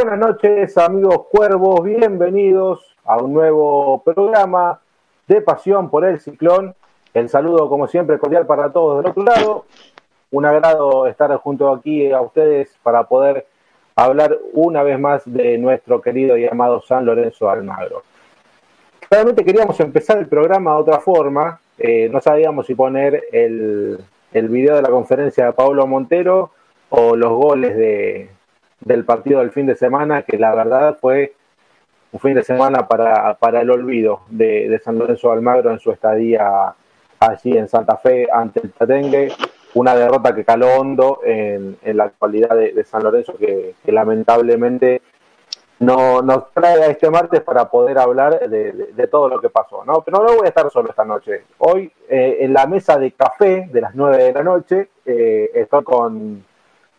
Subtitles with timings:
[0.00, 4.78] Buenas noches amigos cuervos, bienvenidos a un nuevo programa
[5.26, 6.76] de Pasión por el Ciclón.
[7.14, 9.64] El saludo como siempre cordial para todos del otro lado.
[10.30, 13.48] Un agrado estar junto aquí a ustedes para poder
[13.96, 18.04] hablar una vez más de nuestro querido y amado San Lorenzo Almagro.
[19.10, 21.60] Realmente queríamos empezar el programa de otra forma.
[21.76, 23.98] Eh, no sabíamos si poner el,
[24.32, 26.52] el video de la conferencia de Pablo Montero
[26.90, 28.30] o los goles de,
[28.80, 31.34] del partido del fin de semana, que la verdad fue
[32.12, 36.74] un fin de semana para, para el olvido de, San Lorenzo Almagro en su estadía
[37.20, 39.32] allí en Santa Fe ante el Tatengue.
[39.74, 45.02] Una derrota que caló hondo en, la actualidad de, San Lorenzo, que, lamentablemente
[45.80, 49.84] no, nos trae a este martes para poder hablar de, todo lo que pasó.
[49.84, 50.00] ¿no?
[50.00, 51.44] Pero no voy a estar solo esta noche.
[51.58, 55.84] Hoy, eh, en la mesa de café de las 9 de la noche, eh, estoy
[55.84, 56.44] con,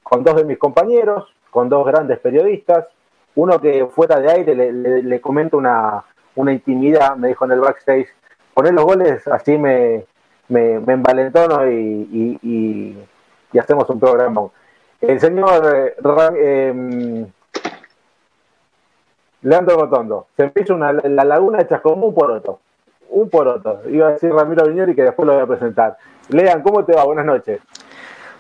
[0.04, 2.88] con dos de mis compañeros, con dos grandes periodistas.
[3.36, 6.04] Uno que fuera de aire le, comento una,
[6.36, 8.08] una, intimidad, me dijo en el backstage,
[8.54, 10.06] poner los goles, así me,
[10.50, 14.48] me, me envalentono y, y, hacemos un programa.
[15.00, 15.94] El señor
[16.36, 17.26] eh,
[19.42, 22.60] Leandro Botondo, se empieza una, la laguna hecha como un poroto.
[23.10, 23.82] Un poroto.
[23.90, 25.98] Iba a decir Ramiro Viñori que después lo voy a presentar.
[26.30, 27.06] Lean, ¿cómo te va?
[27.06, 27.62] Buenas noches.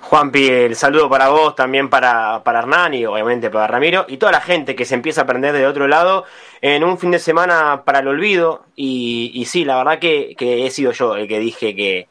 [0.09, 4.31] Juanpi, el saludo para vos, también para, para Hernán y obviamente para Ramiro y toda
[4.31, 6.25] la gente que se empieza a aprender de otro lado
[6.61, 8.65] en un fin de semana para el olvido.
[8.75, 12.09] Y, y sí, la verdad que, que, he sido yo el que dije que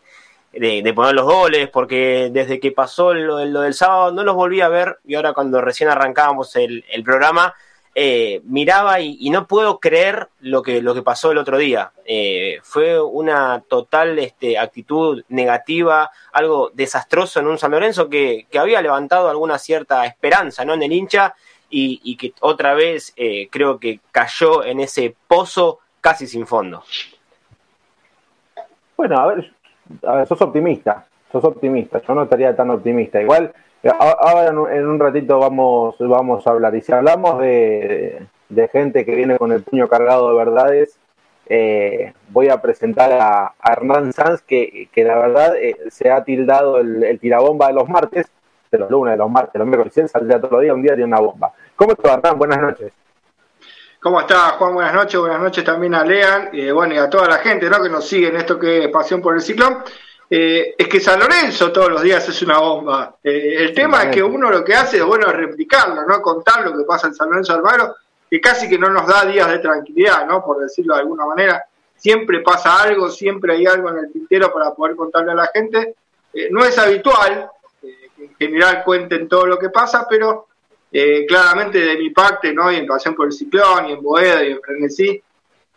[0.52, 4.60] de, poner los goles, porque desde que pasó lo, lo, del sábado no los volví
[4.60, 7.52] a ver y ahora cuando recién arrancábamos el, el programa
[8.00, 11.90] eh, miraba y, no puedo creer lo que, lo que pasó el otro día.
[12.04, 18.80] Eh, fue una total este, actitud negativa, algo desastroso en un San Lorenzo que, había
[18.82, 20.74] levantado alguna cierta esperanza ¿no?
[20.74, 21.34] en el hincha
[21.70, 26.84] y, que otra vez eh, creo que cayó en ese pozo casi sin fondo.
[28.96, 29.52] Bueno, a ver,
[30.06, 33.20] a ver, sos optimista, sos optimista, yo no estaría tan optimista.
[33.20, 33.52] Igual
[33.84, 36.74] Ahora en un ratito vamos, vamos a hablar.
[36.74, 38.26] Y si hablamos de,
[38.72, 40.98] gente que viene con el puño cargado de verdades,
[41.46, 46.78] eh, voy a presentar a, Hernán Sanz, que, que la verdad eh, se ha tildado
[46.78, 48.26] el, tirabomba de los martes,
[48.70, 50.94] de los lunes, de los martes, de los miércoles, él saldría todos los un día
[50.94, 51.52] tiene una bomba.
[51.76, 52.38] ¿Cómo estás, Hernán?
[52.38, 52.92] Buenas noches.
[54.00, 54.74] ¿Cómo está, Juan?
[54.74, 57.82] Buenas noches, buenas noches también a Lean, y bueno, y a toda la gente ¿no?
[57.82, 59.78] que nos sigue en esto que es Pasión por el Ciclón.
[60.30, 63.16] Eh, es que San Lorenzo todos los días es una bomba.
[63.22, 66.20] Eh, el tema es que uno lo que hace es bueno replicarlo, ¿no?
[66.20, 67.94] Contar lo que pasa en San Lorenzo Almagro,
[68.30, 70.44] que casi que no nos da días de tranquilidad, ¿no?
[70.44, 71.64] Por decirlo de alguna manera.
[71.96, 75.94] Siempre pasa algo, siempre hay algo en el tintero para poder contarle a la gente.
[76.34, 77.50] Eh, no es habitual
[77.80, 80.46] que en general cuenten todo lo que pasa, pero
[80.90, 82.72] claramente de mi parte, ¿no?
[82.72, 85.22] Y en Pasión por el Ciclón, y en Boedo, y en Frenesí,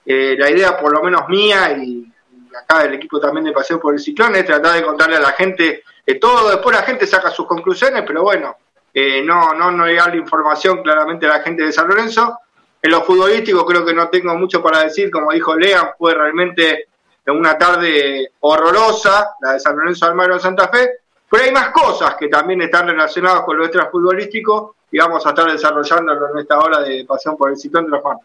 [0.05, 2.10] la idea por lo menos mía y
[2.55, 5.31] acá del equipo también de Paseo por el Ciclón, es tratar de contarle a la
[5.31, 8.55] gente de todo, después la gente saca sus conclusiones, pero bueno,
[8.93, 12.39] eh, no, no, no la información claramente a la gente de San Lorenzo.
[12.81, 16.87] En lo futbolístico creo que no tengo mucho para decir, como dijo Lean, fue realmente
[17.27, 20.89] una tarde horrorosa, la de San Lorenzo Almagro Santa Fe,
[21.29, 25.49] pero hay más cosas que también están relacionadas con lo extrafutbolístico y vamos a estar
[25.49, 28.17] desarrollándolo en esta hora de Pasión por el Ciclón de los Juan.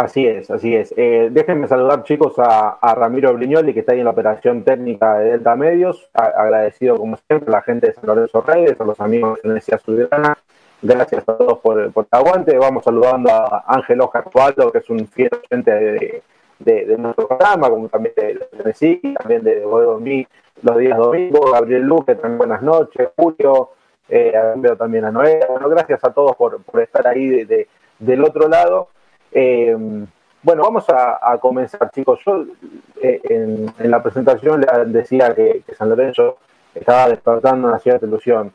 [0.00, 0.94] Así es, así es.
[0.96, 5.32] Eh, déjenme saludar, chicos, a, Ramiro Brignoli, que está ahí en la operación técnica de
[5.32, 6.08] Delta Medios.
[6.14, 9.78] agradecido, como siempre, a la gente de San Lorenzo Reyes, a los amigos de Universidad
[9.84, 10.38] Sudana.
[10.80, 12.56] Gracias a todos por, el aguante.
[12.56, 16.22] Vamos saludando a Ángel Oscar Tualdo, que es un fiel oyente
[16.58, 21.52] de, nuestro programa, como también de Tennessee, también de los días domingos.
[21.52, 23.10] Gabriel Luque, también buenas noches.
[23.18, 23.72] Julio,
[24.08, 24.32] eh,
[24.78, 25.40] también a Noé.
[25.68, 27.68] Gracias a todos por, por estar ahí de,
[27.98, 28.88] del otro lado.
[29.32, 29.76] Eh,
[30.42, 32.20] bueno, vamos a, comenzar, chicos.
[32.24, 32.44] Yo
[33.02, 36.38] eh, en, la presentación decía que, San Lorenzo
[36.74, 38.52] estaba despertando una cierta ilusión.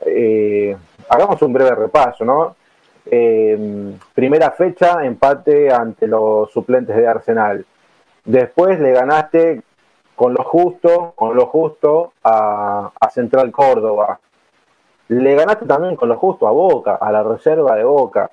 [0.00, 0.76] Eh,
[1.08, 2.56] hagamos un breve repaso, ¿no?
[4.14, 7.66] primera fecha, empate ante los suplentes de Arsenal.
[8.24, 9.62] Después le ganaste
[10.14, 14.20] con lo justo, con lo justo a Central Córdoba.
[15.08, 18.30] Le ganaste también con lo justo a Boca, a la reserva de Boca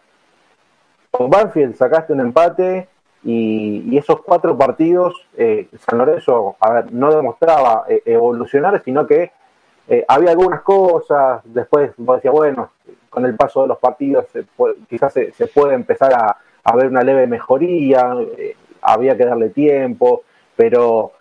[1.11, 2.87] con Banfield sacaste un empate
[3.23, 9.31] y, esos cuatro partidos, eh, San Lorenzo, a ver, no demostraba eh, evolucionar, sino que
[9.87, 12.71] eh, había algunas cosas, después vos decías, bueno,
[13.09, 14.25] con el paso de los partidos
[14.89, 16.37] quizás se, puede empezar a,
[16.75, 18.13] ver una leve mejoría,
[18.81, 20.23] había que darle tiempo,
[20.55, 21.13] pero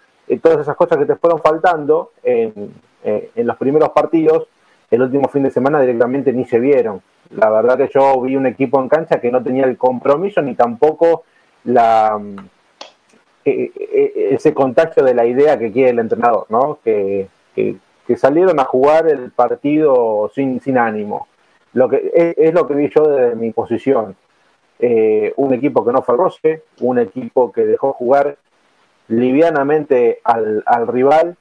[0.43, 2.75] todas esas cosas que te fueron faltando en,
[3.05, 4.49] en los primeros partidos
[4.91, 7.03] el último fin de semana directamente ni se vieron.
[7.31, 10.55] La verdad que yo vi un equipo en cancha que no tenía el compromiso ni
[10.55, 11.25] tampoco
[11.65, 12.19] la
[13.45, 16.79] eh, eh, ese contacto de la idea que quiere el entrenador, ¿no?
[16.83, 17.77] Que, que,
[18.17, 21.29] salieron a jugar el partido sin, sin ánimo.
[21.73, 24.17] Lo que es, lo que vi yo desde mi posición.
[24.79, 28.37] Eh, un equipo que no fue roce, un equipo que dejó jugar
[29.09, 31.37] livianamente al, al rival,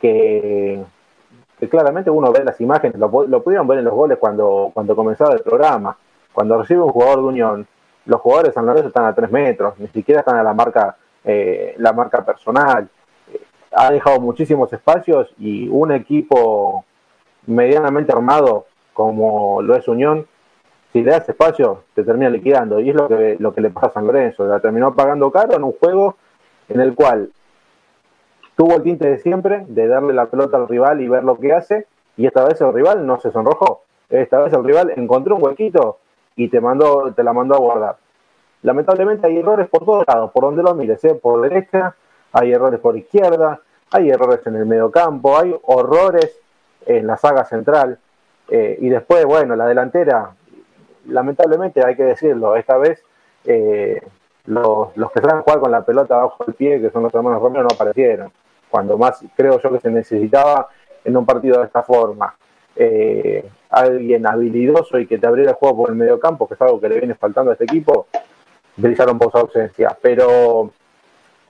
[0.00, 0.82] que,
[1.68, 5.40] claramente uno ve las imágenes, lo, pudieron ver en los goles cuando, cuando comenzaba el
[5.40, 5.96] programa.
[6.32, 7.66] Cuando recibe un jugador de Unión,
[8.06, 10.96] los jugadores de San Lorenzo están a tres metros, ni siquiera están a la marca,
[11.24, 12.88] eh, la marca personal.
[13.72, 16.84] ha dejado muchísimos espacios y un equipo
[17.46, 20.26] medianamente armado como lo es Unión,
[20.92, 22.80] si le das espacio, te termina liquidando.
[22.80, 24.44] Y es lo que, lo que le pasa a San Lorenzo.
[24.44, 26.16] La terminó pagando caro en un juego
[26.68, 27.30] en el cual
[28.60, 31.54] tuvo el tinte de siempre, de darle la pelota al rival y ver lo que
[31.54, 31.86] hace,
[32.18, 33.84] y esta vez el rival no se sonrojó.
[34.10, 35.96] Esta vez el rival encontró un huequito
[36.36, 37.96] y te mandó, te la mandó a guardar.
[38.60, 41.14] Lamentablemente hay errores por todos lados, por donde lo mires, ¿eh?
[41.14, 41.94] por derecha,
[42.34, 43.62] hay errores por izquierda,
[43.92, 46.38] hay errores en el medio campo, hay horrores
[46.84, 47.98] en la saga central,
[48.50, 50.32] eh, y después, bueno, la delantera,
[51.06, 53.02] lamentablemente hay que decirlo, esta vez
[53.46, 54.02] eh,
[54.44, 57.40] los, los que saben jugar con la pelota abajo del pie, que son los hermanos
[57.40, 58.30] Romero, no aparecieron
[58.70, 60.68] cuando más creo yo que se necesitaba
[61.04, 62.34] en un partido de esta forma.
[62.76, 66.62] Eh, alguien habilidoso y que te abriera el juego por el medio campo, que es
[66.62, 68.06] algo que le viene faltando a este equipo,
[68.76, 69.96] brillaron por su ausencia.
[70.00, 70.70] Pero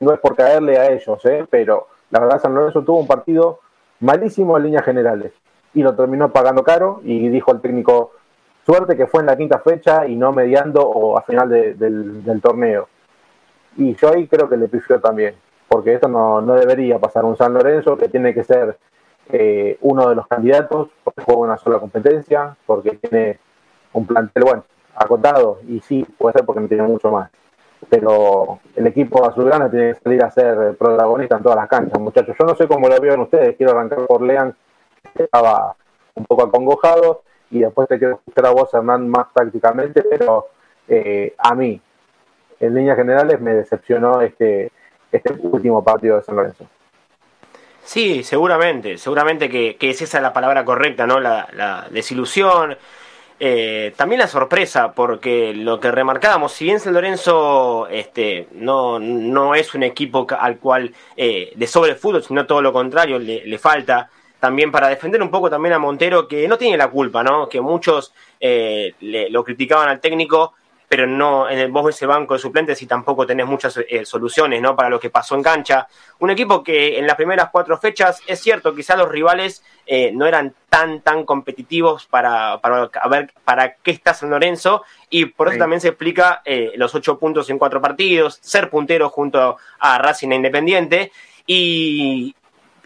[0.01, 1.47] no es por caerle a ellos, ¿eh?
[1.49, 3.61] pero la verdad San Lorenzo tuvo un partido
[4.01, 5.33] malísimo en líneas generales
[5.75, 8.13] y lo terminó pagando caro y dijo el técnico,
[8.67, 12.89] suerte que fue en la quinta fecha y no mediando o a final del torneo.
[13.77, 15.35] Y yo ahí creo que le pifió también
[15.71, 18.77] porque esto no, no debería pasar un San Lorenzo que tiene que ser
[19.29, 23.39] eh, uno de los candidatos, porque juega una sola competencia, porque tiene
[23.93, 24.65] un plantel, bueno,
[24.97, 27.31] acotado, y sí, puede ser porque no tiene mucho más.
[27.89, 32.35] Pero el equipo azulgrana tiene que salir a ser protagonista en todas las canchas, muchachos.
[32.37, 34.53] Yo no sé cómo lo vieron ustedes, quiero arrancar por Lean,
[35.15, 35.77] que estaba
[36.17, 40.49] un poco acongojado, y después te quiero escuchar a vos, Hernán, más tácticamente, pero
[40.89, 41.81] eh, a mí,
[42.59, 44.73] en líneas generales, me decepcionó este
[45.13, 46.67] este último partido de San Lorenzo.
[47.85, 51.19] Sí, seguramente, seguramente que, es esa la palabra correcta, ¿no?
[51.19, 52.77] La, desilusión,
[53.41, 59.55] eh, también la sorpresa, porque lo que remarcábamos, si bien San Lorenzo este, no, no
[59.55, 64.09] es un equipo al cual eh, de sobre fútbol, sino todo lo contrario, le, falta
[64.39, 67.49] también para defender un poco también a Montero, que no tiene la culpa, ¿no?
[67.49, 70.55] Que muchos eh, lo criticaban al técnico,
[70.91, 74.05] pero no en el, vos ves el banco de suplentes y tampoco tenés muchas eh,
[74.05, 74.75] soluciones ¿no?
[74.75, 75.87] para lo que pasó en cancha.
[76.19, 80.27] Un equipo que en las primeras cuatro fechas, es cierto, quizá los rivales eh, no
[80.27, 85.59] eran tan, tan competitivos para, para ver para qué está San Lorenzo y por eso
[85.59, 90.31] también se explica eh, los ocho puntos en cuatro partidos, ser puntero junto a Racing
[90.33, 91.13] e Independiente
[91.47, 92.35] y,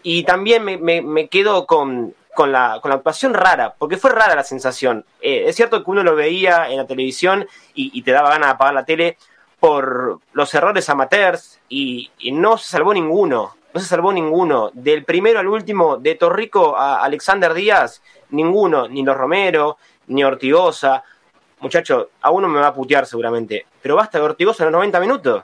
[0.03, 4.11] y también me, me, me quedo con, con la, con la actuación rara, porque fue
[4.11, 5.05] rara la sensación.
[5.21, 8.53] Eh, es cierto que uno lo veía en la televisión y, te daba ganas de
[8.53, 9.17] apagar la tele
[9.59, 14.69] por los errores amateurs y, no se salvó ninguno, no se salvó ninguno.
[14.73, 19.77] Del primero al último, de Torrico a Alexander Díaz, ninguno, ni los Romero,
[20.07, 21.03] ni Ortigosa.
[21.61, 24.99] Muchacho, a uno me va a putear seguramente, pero basta de Ortigosa en los 90
[24.99, 25.43] minutos.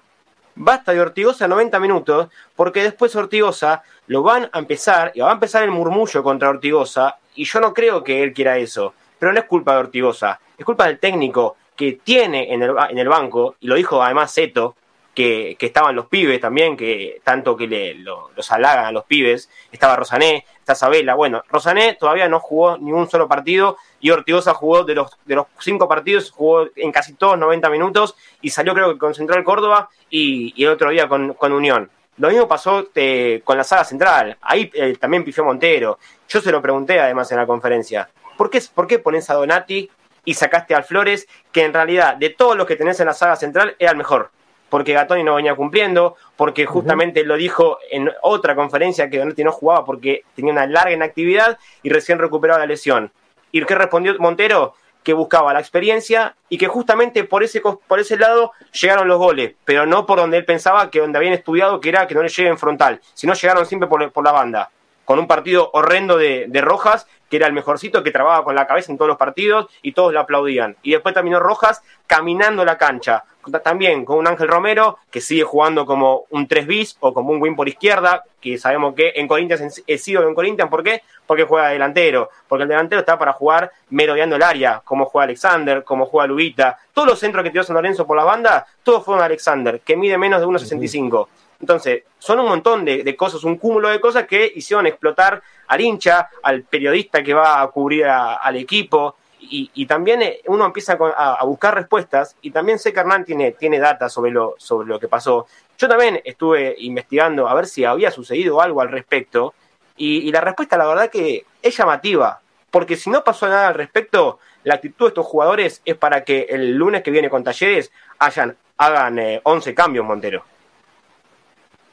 [0.56, 5.34] Basta de Ortigosa 90 minutos, porque después Ortigosa lo van a empezar, y va a
[5.34, 8.94] empezar el murmullo contra Ortigosa, y yo no creo que él quiera eso.
[9.18, 12.98] Pero no es culpa de Ortigosa, es culpa del técnico que tiene en el, en
[12.98, 14.76] el banco, y lo dijo además Zeto,
[15.14, 19.96] que, estaban los pibes también, que tanto que le, los halagan a los pibes, estaba
[19.96, 24.84] Rosané, está Sabela, bueno, Rosané todavía no jugó ni un solo partido y Ortigosa jugó
[24.84, 28.94] de los, de los cinco partidos, jugó en casi todos 90 minutos y salió creo
[28.94, 31.90] que con Central Córdoba y, el otro día con, Unión.
[32.18, 35.98] Lo mismo pasó eh, con la saga central, ahí eh, también pifió Montero.
[36.30, 39.90] Yo se lo pregunté además en la conferencia, ¿por qué, ¿por qué pones a Donati
[40.24, 43.36] y sacaste al Flores, que en realidad de todos los que tenés en la saga
[43.36, 44.30] central era el mejor?
[44.72, 49.52] Porque Gatoni no venía cumpliendo, porque justamente lo dijo en otra conferencia que Donati no
[49.52, 53.12] jugaba porque tenía una larga inactividad y recién recuperaba la lesión.
[53.52, 54.74] ¿Y qué respondió Montero?
[55.04, 59.56] Que buscaba la experiencia y que justamente por ese, por ese lado llegaron los goles,
[59.66, 62.30] pero no por donde él pensaba que donde habían estudiado que era que no le
[62.30, 64.70] lleguen frontal, sino llegaron siempre por, por la banda
[65.12, 68.66] con un partido horrendo de, de Rojas, que era el mejorcito, que trababa con la
[68.66, 70.78] cabeza en todos los partidos y todos le aplaudían.
[70.84, 73.26] Y después terminó Rojas caminando la cancha,
[73.62, 77.42] también con un Ángel Romero que sigue jugando como un 3 bis o como un
[77.42, 81.02] win por izquierda, que sabemos que en Corinthians he sido en Corinthians, ¿por qué?
[81.28, 85.84] Porque juega delantero, porque el delantero está para jugar merodeando el área, como juega Alexander,
[85.84, 89.22] como juega Lubita, todos los centros que tiró San Lorenzo por la banda, todos fueron
[89.22, 91.28] Alexander, que mide menos de 1.65.
[91.62, 96.30] Entonces, son un montón de, cosas, un cúmulo de cosas que hicieron explotar al hincha,
[96.44, 101.74] al periodista que va a cubrir al equipo, y, también eh, uno empieza a, buscar
[101.74, 105.48] respuestas y también sé que Hernán tiene, tiene data sobre lo, sobre lo que pasó.
[105.78, 109.54] Yo también estuve investigando a ver si había sucedido algo al respecto
[109.98, 112.40] y, la respuesta la verdad que es llamativa,
[112.70, 116.48] porque si no pasó nada al respecto, la actitud de estos jugadores es para que
[116.50, 120.51] el lunes que viene con Talleres hayan, hagan 11 eh, cambios, Montero.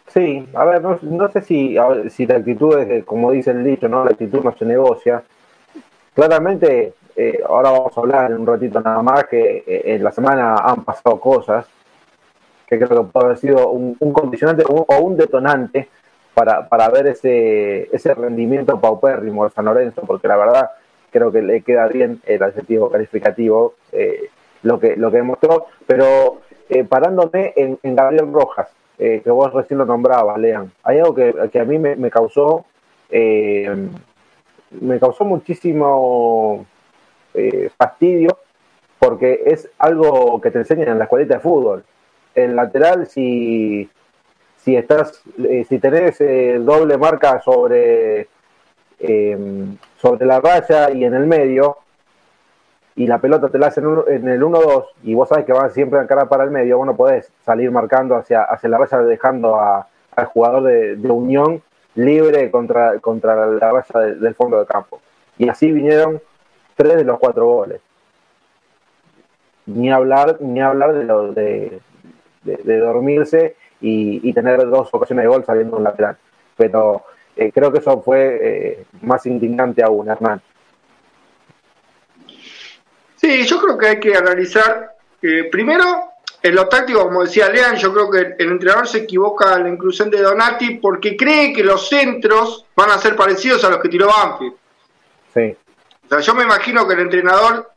[0.09, 1.77] Sí, a ver, no, sé si,
[2.09, 4.05] si la actitud es, como dice el dicho, ¿no?
[4.05, 5.23] La actitud no se negocia.
[6.15, 10.13] Claramente eh, ahora vamos a hablar en un ratito nada más que eh, en la
[10.13, 11.67] semana han pasado cosas
[12.65, 15.89] que creo que puede haber sido un, condicionante o un detonante
[16.33, 20.71] para, para ver ese, ese rendimiento paupérrimo de San Lorenzo, porque la verdad
[21.11, 24.31] creo que le queda bien el adjetivo calificativo eh,
[24.63, 26.43] lo que lo que demostró, pero
[26.89, 31.65] parándome en, Gabriel Rojas, que vos recién lo nombrabas, Lean, hay algo que, que a
[31.65, 32.65] mí me, causó
[34.71, 36.67] me causó muchísimo
[37.35, 38.39] eh, fastidio
[38.99, 41.85] porque es algo que te enseñan en la escuelita de fútbol.
[42.35, 43.89] El lateral, si,
[44.57, 48.29] si estás, eh, si tenés eh, doble marca sobre,
[49.97, 51.79] sobre la raya y en el medio,
[52.99, 56.01] y la pelota te la hacen en el 1-2 y vos sabes que va siempre
[56.01, 59.55] a cara para el medio, vos no podés salir marcando hacia, hacia la raya dejando
[59.55, 59.87] a,
[60.17, 61.63] al jugador de, Unión
[61.95, 65.01] libre contra, contra la raya del fondo de campo.
[65.39, 66.21] Y así vinieron
[66.75, 67.81] tres de los cuatro goles.
[69.67, 71.81] Ni hablar, ni hablar de, lo, de,
[72.43, 76.17] dormirse y, tener dos ocasiones de gol saliendo un lateral.
[76.57, 77.05] Pero
[77.37, 80.43] eh, creo que eso fue eh, más indignante aún, Hernán.
[83.29, 87.77] Sí, yo creo que hay que analizar eh, primero en lo táctico, como decía Lean,
[87.77, 91.63] yo creo que el entrenador se equivoca en la inclusión de Donati porque cree que
[91.63, 94.55] los centros van a ser parecidos a los que tiró Banfield.
[95.35, 95.55] Sí.
[96.07, 97.71] O sea, yo me imagino que el entrenador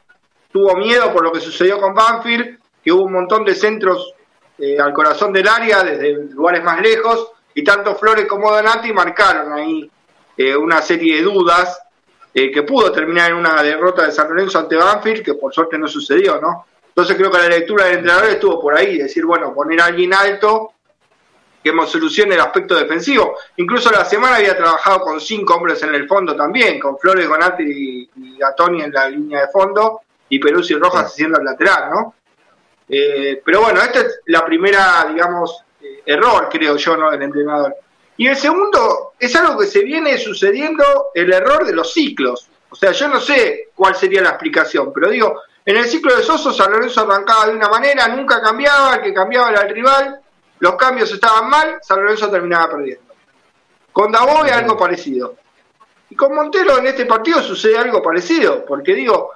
[0.53, 4.13] tuvo miedo por lo que sucedió con Banfield, que hubo un montón de centros
[4.57, 9.51] eh, al corazón del área, desde lugares más lejos, y tanto Flores como Donati marcaron
[9.51, 9.91] ahí
[10.37, 11.77] eh, una serie de dudas
[12.33, 15.77] eh, que pudo terminar en una derrota de San Lorenzo ante Banfield, que por suerte
[15.77, 16.65] no sucedió, ¿no?
[16.87, 20.13] Entonces creo que la lectura del entrenador estuvo por ahí, decir, bueno, poner a alguien
[20.13, 20.73] alto
[21.63, 23.37] que me solucione el aspecto defensivo.
[23.57, 27.63] Incluso la semana había trabajado con cinco hombres en el fondo también, con Flores, Gonati
[27.63, 31.89] y, y Gatoni en la línea de fondo y Peruzzi y Rojas haciendo el lateral,
[31.91, 32.15] ¿no?
[32.87, 37.11] Eh, pero bueno, esta es la primera, digamos, eh, error, creo yo, ¿no?
[37.11, 37.75] Del entrenador.
[38.21, 42.47] Y el segundo es algo que se viene sucediendo, el error de los ciclos.
[42.69, 46.21] O sea, yo no sé cuál sería la explicación, pero digo, en el ciclo de
[46.21, 50.21] Soso, San Lorenzo arrancaba de una manera, nunca cambiaba, el que cambiaba era el rival,
[50.59, 53.11] los cambios estaban mal, San Lorenzo terminaba perdiendo.
[53.91, 55.37] Con Davoe algo parecido.
[56.07, 59.31] Y con Montero en este partido sucede algo parecido, porque digo,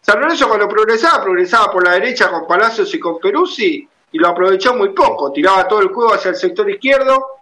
[0.00, 4.28] San Lorenzo cuando progresaba, progresaba por la derecha con Palacios y con Peruzzi, y lo
[4.28, 7.37] aprovechó muy poco, tiraba todo el juego hacia el sector izquierdo,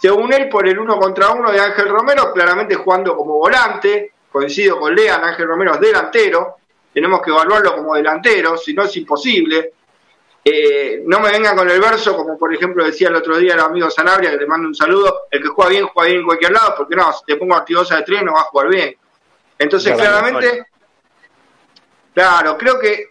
[0.00, 4.80] según él por el uno contra uno de Ángel Romero, claramente jugando como volante, coincido
[4.80, 6.56] con Lean, Ángel Romero es delantero,
[6.92, 9.72] tenemos que evaluarlo como delantero, si no es imposible,
[10.42, 13.60] eh, no me vengan con el verso, como por ejemplo decía el otro día el
[13.60, 16.52] amigo Sanabria, que le mando un saludo, el que juega bien, juega bien en cualquier
[16.52, 18.96] lado, porque no, si te pongo activosa de tres no va a jugar bien.
[19.58, 20.66] Entonces, claramente,
[22.14, 23.10] claro, creo que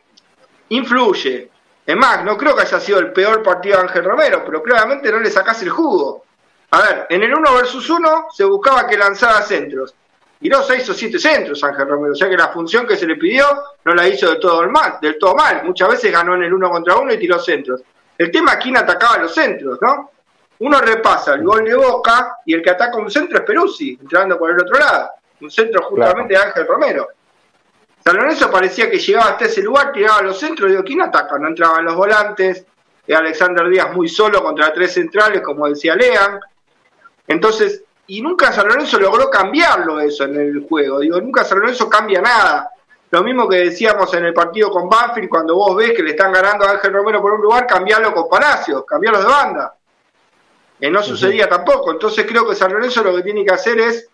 [0.70, 1.52] influye.
[1.86, 5.12] Es más, no creo que haya sido el peor partido de Ángel Romero, pero claramente
[5.12, 6.26] no le sacás el jugo.
[6.72, 9.96] A ver, en el uno versus uno se buscaba que lanzara centros
[10.40, 13.16] tiró seis o siete centros Ángel Romero, o sea que la función que se le
[13.16, 13.46] pidió
[13.84, 15.64] no la hizo del todo mal, del todo mal.
[15.66, 17.82] Muchas veces ganó en el uno contra uno y tiró centros.
[18.18, 20.12] El tema es quién atacaba los centros, ¿no?
[20.60, 24.38] Uno repasa el gol de Boca y el que ataca un centro es Peruzzi, entrando
[24.38, 25.10] por el otro lado.
[25.42, 27.08] Un centro justamente de Ángel Romero.
[28.04, 31.38] San Lorenzo parecía que llegaba hasta ese lugar, tiraba los centros, digo, ¿quién ataca?
[31.38, 32.66] No entraban los volantes,
[33.08, 36.40] Alexander Díaz muy solo contra tres centrales, como decía Lean.
[37.30, 41.00] Entonces, y nunca San Lorenzo logró cambiarlo eso en el juego.
[41.00, 42.72] Digo, nunca San Lorenzo cambia nada.
[43.12, 46.34] Lo mismo que decíamos en el partido con Banfield, cuando vos ves que le están
[46.34, 49.76] ganando a Ángel Romero por un lugar, cambiarlo con Palacios, cambiarlo de banda.
[50.80, 51.92] No sucedía tampoco.
[51.92, 54.10] Entonces creo que San Lorenzo lo que tiene que hacer es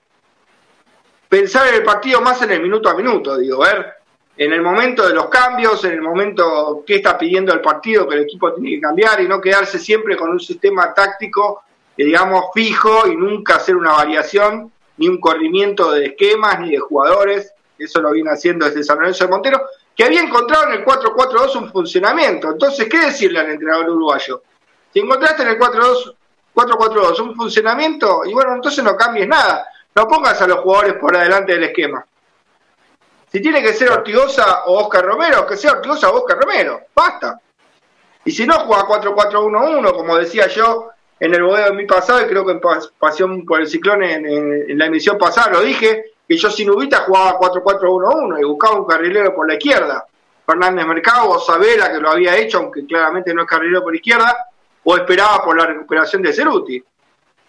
[1.30, 3.94] pensar en el partido más en el minuto a minuto, digo, ver
[4.38, 8.16] en el momento de los cambios, en el momento que está pidiendo el partido que
[8.16, 11.64] el equipo tiene que cambiar y no quedarse siempre con un sistema táctico,
[12.04, 17.54] digamos, fijo y nunca hacer una variación, ni un corrimiento de esquemas, ni de jugadores.
[17.78, 19.62] Eso lo viene haciendo desde San Lorenzo de Montero,
[19.96, 22.52] que había encontrado en el 4-4-2 un funcionamiento.
[22.52, 24.44] Entonces, ¿qué decirle al entrenador uruguayo?
[24.94, 29.68] Si encontraste en el 4-4-2 un funcionamiento, y bueno, entonces no cambies nada.
[29.94, 32.06] No pongas a los jugadores por adelante del esquema.
[33.32, 36.82] Si tiene que ser Ortigosa o Oscar Romero, que sea Ortigosa o Oscar Romero.
[36.94, 37.40] Basta.
[38.24, 42.28] Y si no, juega 4-4-1-1, como decía yo en el bodeo de mi pasado, y
[42.28, 42.62] creo que en
[43.00, 47.40] Pasión por el Ciclón en, la emisión pasada lo dije, que yo sin Ubita jugaba
[47.40, 50.06] 4-4-1-1 y buscaba un carrilero por la izquierda.
[50.46, 54.50] Fernández Mercado o Sabela, que lo había hecho, aunque claramente no es carrilero por izquierda,
[54.84, 56.84] o esperaba por la recuperación de Ceruti.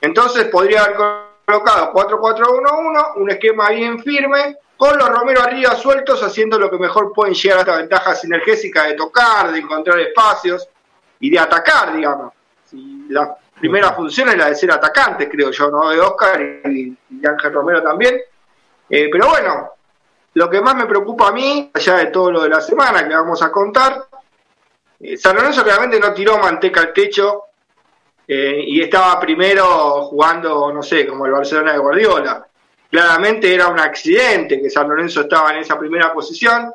[0.01, 0.97] Entonces podría haber
[1.45, 7.13] colocado 4-4-1-1, un esquema bien firme, con los Romero arriba sueltos haciendo lo que mejor
[7.13, 10.69] pueden llegar a esta ventaja sinergésica de tocar, de encontrar espacios
[11.19, 12.33] y de atacar, digamos.
[13.59, 15.91] Primera función es la de ser atacantes, creo yo, ¿no?
[15.91, 16.97] De Oscar y,
[17.27, 18.21] Ángel Romero también.
[18.89, 19.71] Eh, pero bueno,
[20.35, 23.15] lo que más me preocupa a mí, allá de todo lo de la semana que
[23.15, 24.05] vamos a contar,
[25.01, 27.45] eh, San Lorenzo realmente no tiró manteca al techo
[28.27, 32.47] eh, y estaba primero jugando, no sé, como el Barcelona de Guardiola
[32.91, 36.73] Claramente era un accidente que San Lorenzo estaba en esa primera posición,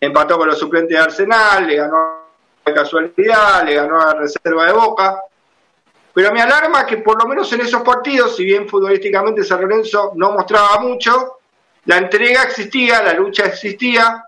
[0.00, 2.20] empató con los suplentes de Arsenal, le ganó
[2.64, 5.22] de casualidad, le ganó a reserva de Boca.
[6.12, 10.12] Pero me alarma que por lo menos en esos partidos, si bien futbolísticamente San Lorenzo
[10.16, 11.38] no mostraba mucho,
[11.84, 14.24] la entrega existía, la lucha existía,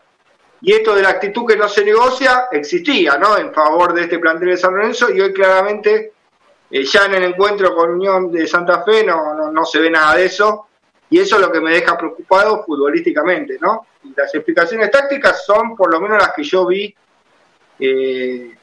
[0.61, 3.37] y esto de la actitud que no se negocia existía, ¿no?
[3.37, 6.13] En favor de este plantel de San Lorenzo, y hoy claramente,
[6.71, 10.17] eh, ya en el encuentro con Unión de Santa Fe, no, no se ve nada
[10.17, 10.69] de eso.
[11.11, 13.87] Y eso es lo que me deja preocupado futbolísticamente, ¿no?
[14.17, 16.95] las explicaciones tácticas son por lo menos las que yo vi
[17.79, 18.57] eh,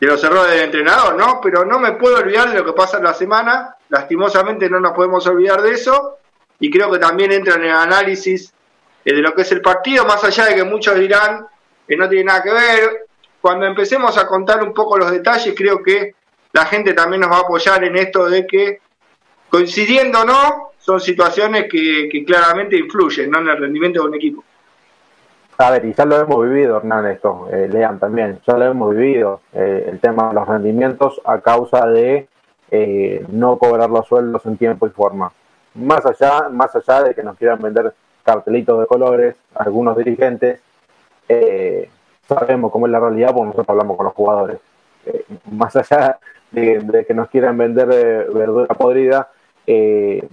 [0.00, 1.40] de los errores del entrenador, ¿no?
[1.42, 4.92] Pero no me puedo olvidar de lo que pasa en la semana, lastimosamente no nos
[4.92, 6.18] podemos olvidar de eso,
[6.58, 8.52] y creo que también entra en el análisis
[9.04, 11.46] eh, de lo que es el partido, más allá de que muchos dirán
[11.86, 13.06] que no tiene nada que ver.
[13.40, 16.14] Cuando empecemos a contar un poco los detalles, creo que
[16.52, 18.80] la gente también nos va a apoyar en esto de que,
[19.50, 23.40] coincidiendo o no, son situaciones que, claramente influyen ¿no?
[23.40, 24.44] en el rendimiento de un equipo.
[25.56, 28.94] A ver, y ya lo hemos vivido, Hernán, esto, eh, Lean también, ya lo hemos
[28.94, 32.28] vivido, eh, el tema de los rendimientos a causa de
[32.72, 35.32] eh, no cobrar los sueldos en tiempo y forma.
[35.74, 40.60] Más allá, más allá de que nos quieran vender cartelitos de colores, algunos dirigentes,
[42.26, 44.58] sabemos cómo es la realidad porque nosotros hablamos con los jugadores.
[45.50, 46.18] más allá
[46.50, 47.86] de, de, que nos quieran vender
[48.32, 49.28] verdura podrida,
[49.66, 50.26] eh,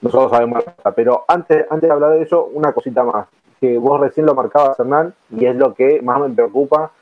[0.00, 3.26] nosotros sabemos, pero antes, antes de hablar de eso, una cosita más,
[3.60, 6.92] que vos recién lo marcabas, Hernán, y es lo que más me preocupa,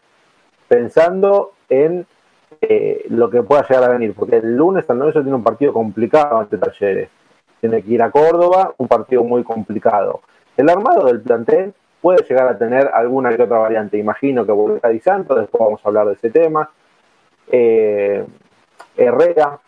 [0.68, 2.06] pensando en
[2.60, 5.72] eh, lo que pueda llegar a venir, porque el lunes San Lorenzo tiene un partido
[5.72, 7.08] complicado ante Talleres,
[7.60, 10.20] tiene que ir a Córdoba, un partido muy complicado.
[10.56, 14.88] El armado del plantel puede llegar a tener alguna que otra variante, imagino que a
[14.88, 16.70] Di Santo, después vamos a hablar de ese tema.
[17.48, 18.24] Eh,
[18.96, 19.58] Herrera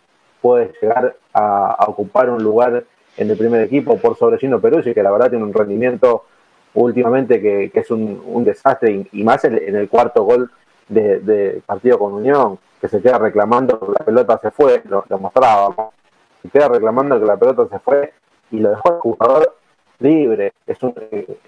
[0.40, 2.84] puede llegar a ocupar un lugar
[3.16, 6.24] en el primer equipo por sobre Gino Peruzzi, que la verdad tiene un rendimiento
[6.74, 10.50] últimamente que, es un, desastre, y, más en, el cuarto gol
[10.88, 15.74] de, partido con Unión, que se queda reclamando que la pelota se fue, lo, mostraba,
[16.42, 18.12] se queda reclamando que la pelota se fue
[18.50, 19.56] y lo dejó el jugador
[20.00, 20.52] libre.
[20.66, 20.94] Es un,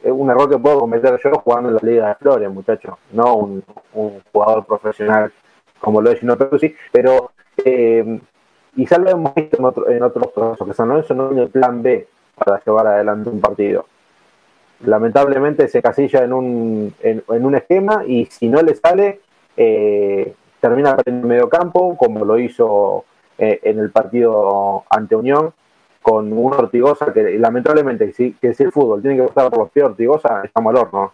[0.04, 3.64] un error que puedo cometer yo jugando en la Liga de Flores, muchachos, no un,
[4.32, 5.32] jugador profesional
[5.80, 7.32] como lo es Gino Peruzzi, pero
[7.64, 8.18] eh,
[8.76, 9.56] y ya lo hemos visto
[9.88, 13.40] en, otros procesos, que San Lorenzo no tiene el plan B para llevar adelante un
[13.40, 13.86] partido.
[14.84, 19.20] Lamentablemente se casilla en un, en, un esquema y si no le sale,
[19.56, 23.04] eh, termina en el medio campo, como lo hizo
[23.38, 25.52] eh, en el partido ante Unión,
[26.02, 29.70] con un Ortigosa que lamentablemente, si, que si el fútbol tiene que gustar por los
[29.70, 31.12] pies Ortigosa, está mal horno.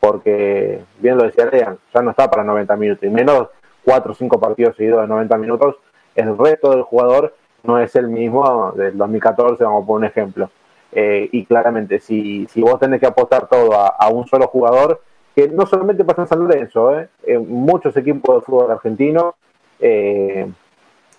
[0.00, 3.48] Porque, bien lo decía Lean, ya no está para 90 minutos, y menos
[3.84, 5.76] 4 o 5 partidos seguidos de 90 minutos
[6.14, 10.50] el resto del jugador no es el mismo del 2014, vamos a poner un ejemplo.
[10.96, 15.02] Eh, y claramente, si, si vos tenés que apostar todo a, un solo jugador,
[15.34, 19.34] que no solamente pasa en San Lorenzo, eh, en muchos equipos de fútbol argentino
[19.80, 20.46] eh,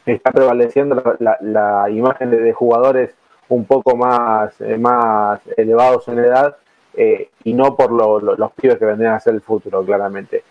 [0.06, 3.14] está prevaleciendo la, imagen de, jugadores
[3.50, 6.56] un poco más, más elevados en edad
[7.44, 10.44] y no por los pibes que vendrían a ser el futuro, claramente.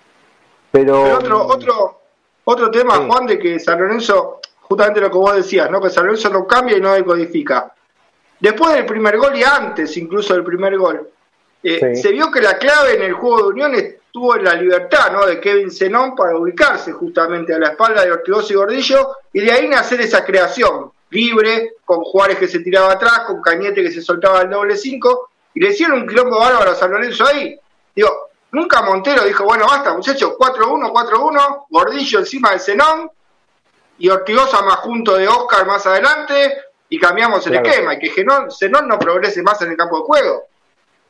[0.70, 2.00] Pero, otro, otro,
[2.44, 5.80] otro tema, Juan, de que San Lorenzo, justamente lo que vos decías, ¿no?
[5.80, 7.73] Que San Lorenzo no cambia y no decodifica.
[8.40, 11.08] Después del primer gol y antes incluso del primer gol,
[11.62, 15.12] eh, se vio que la clave en el juego de Unión estuvo en la libertad
[15.12, 15.24] ¿no?
[15.24, 19.50] de Kevin Zenón para ubicarse justamente a la espalda de Ortigoso y Gordillo y de
[19.50, 24.02] ahí nacer esa creación libre, con Juárez que se tiraba atrás, con Cañete que se
[24.02, 27.56] soltaba el doble cinco, y le hicieron un quilombo bárbaro a San Lorenzo ahí.
[27.94, 28.10] Digo,
[28.50, 33.10] nunca Montero dijo, bueno, basta muchachos, 4-1, 4-1, Gordillo encima de Zenón,
[33.98, 36.52] y Ortigosa más junto de Oscar más adelante,
[36.94, 40.44] y cambiamos el esquema, y que Zenón no progrese más en el campo de juego.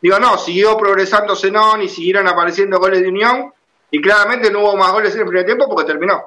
[0.00, 3.52] Digo, no, siguió progresando Zenón y siguieron apareciendo goles de Unión,
[3.90, 6.26] y claramente no hubo más goles en el primer tiempo porque terminó.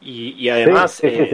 [0.00, 1.30] Y, además, eh,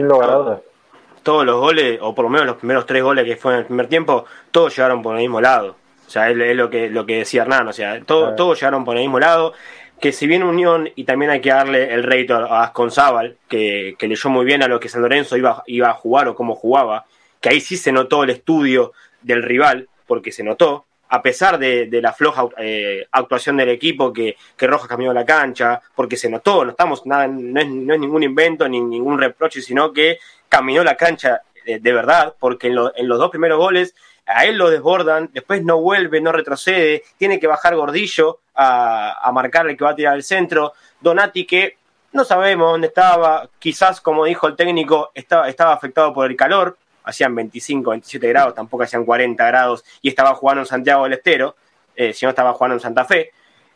[1.23, 3.65] todos los goles, o por lo menos los primeros tres goles que fue en el
[3.65, 5.77] primer tiempo, todos llegaron por el mismo lado.
[6.05, 9.01] O sea, es, lo que lo que decía Hernán, o sea, todos llegaron por el
[9.01, 9.53] mismo lado.
[9.99, 14.07] Que si bien Unión, y también hay que darle el rédito a Asconzábal, que, que
[14.07, 17.05] leyó muy bien a lo que San Lorenzo iba, iba a jugar o cómo jugaba,
[17.41, 21.89] que ahí sí se notó el estudio del rival, porque se notó, a pesar de,
[22.01, 26.65] la floja eh, actuación del equipo que, que Rojas cambió la cancha, porque se notó,
[26.65, 31.41] no estamos nada, no es, ningún invento ni ningún reproche, sino que caminó la cancha
[31.65, 33.93] de, verdad, porque en, los dos primeros goles
[34.27, 39.31] a él lo desbordan, después no vuelve, no retrocede, tiene que bajar Gordillo a, a
[39.31, 41.77] marcarle que va a tirar al centro, Donati que
[42.13, 46.77] no sabemos dónde estaba, quizás como dijo el técnico, estaba, estaba afectado por el calor,
[47.03, 51.55] hacían 25, 27 grados, tampoco hacían 40 grados, y estaba jugando en Santiago del Estero,
[51.95, 53.31] eh, si no estaba jugando en Santa Fe.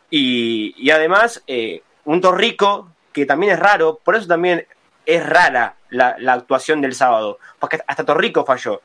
[0.09, 4.67] Y, además, eh, un Torrico, que también es raro, por eso también
[5.05, 8.81] es rara la, actuación del sábado, porque hasta Torrico falló.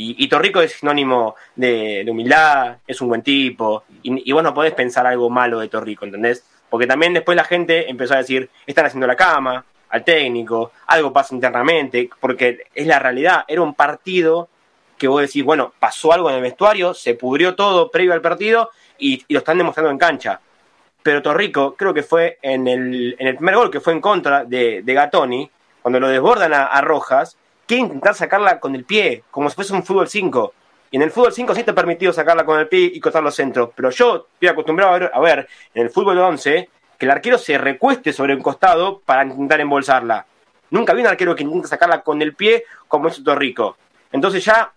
[0.00, 5.06] Y, Torrico es sinónimo de, humildad, es un buen tipo, y, vos no podés pensar
[5.06, 6.44] algo malo de Torrico, ¿entendés?
[6.70, 11.12] Porque también después la gente empezó a decir, están haciendo la cama, al técnico, algo
[11.12, 14.48] pasa internamente, porque es la realidad, era un partido
[14.96, 18.70] que vos decís, bueno, pasó algo en el vestuario, se pudrió todo previo al partido
[18.98, 20.40] y, lo están demostrando en cancha.
[21.02, 24.44] Pero Torrico, creo que fue en el, en el primer gol que fue en contra
[24.44, 29.48] de, de Gatoni, cuando lo desbordan a, Rojas, quiere intentar sacarla con el pie, como
[29.48, 30.54] si fuese un fútbol 5.
[30.90, 33.34] Y en el fútbol 5 sí está permitido sacarla con el pie y cortar los
[33.34, 33.70] centros.
[33.76, 37.36] Pero yo estoy acostumbrado a ver, a ver en el fútbol 11 que el arquero
[37.38, 40.26] se recueste sobre un costado para intentar embolsarla.
[40.70, 43.76] Nunca vi un arquero que intenta sacarla con el pie como es Rico.
[44.12, 44.72] Entonces ya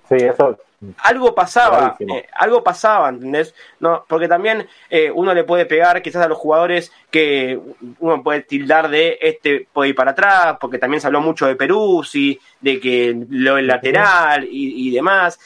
[0.98, 3.54] algo pasaba, eh, algo pasaba, ¿entendés?
[3.80, 7.60] No, porque también eh, uno le puede pegar quizás a los jugadores que
[8.00, 11.56] uno puede tildar de este puede ir para atrás, porque también se habló mucho de
[11.56, 15.40] Peruzzi, de que lo el lateral y, y demás.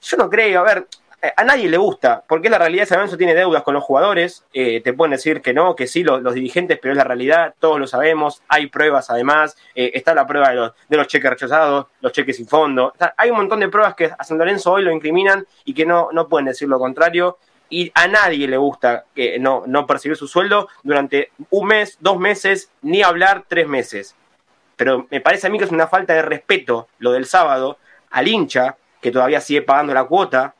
[0.00, 0.86] Yo no creo, a ver,
[1.36, 4.80] a nadie le gusta, porque la realidad San Lorenzo tiene deudas con los jugadores, eh,
[4.80, 7.86] te pueden decir que no, que sí, los, dirigentes, pero es la realidad, todos lo
[7.88, 12.12] sabemos, hay pruebas además, eh, está la prueba de los, de los cheques rechazados, los
[12.12, 15.44] cheques sin fondo, hay un montón de pruebas que a San Lorenzo hoy lo incriminan
[15.64, 19.64] y que no, no pueden decir lo contrario, y a nadie le gusta que no,
[19.66, 24.16] no percibir su sueldo durante un mes, dos meses, ni hablar tres meses.
[24.76, 27.78] Pero me parece a mí que es una falta de respeto lo del sábado
[28.10, 30.54] al hincha, que todavía sigue pagando la cuota,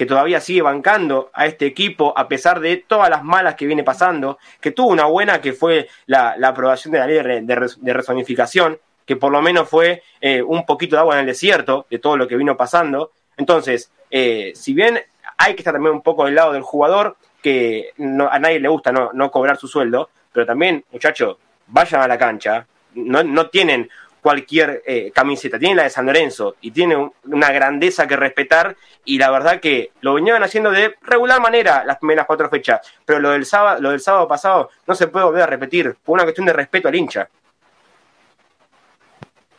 [0.00, 3.84] que todavía sigue bancando a este equipo a pesar de todas las malas que viene
[3.84, 8.78] pasando, que tuvo una buena que fue la, aprobación de la ley de, de, resonificación,
[9.04, 12.16] que por lo menos fue eh, un poquito de agua en el desierto de todo
[12.16, 13.12] lo que vino pasando.
[13.36, 15.02] Entonces, eh, si bien
[15.36, 18.92] hay que estar también un poco del lado del jugador, que a nadie le gusta
[18.92, 21.36] no, no cobrar su sueldo, pero también, muchachos,
[21.66, 26.56] vayan a la cancha, no, no tienen cualquier eh, camiseta, tiene la de San Lorenzo
[26.60, 31.40] y tiene una grandeza que respetar y la verdad que lo venían haciendo de regular
[31.40, 35.08] manera las primeras cuatro fechas, pero lo del sábado, lo del sábado pasado no se
[35.08, 37.28] puede volver a repetir, por una cuestión de respeto al hincha.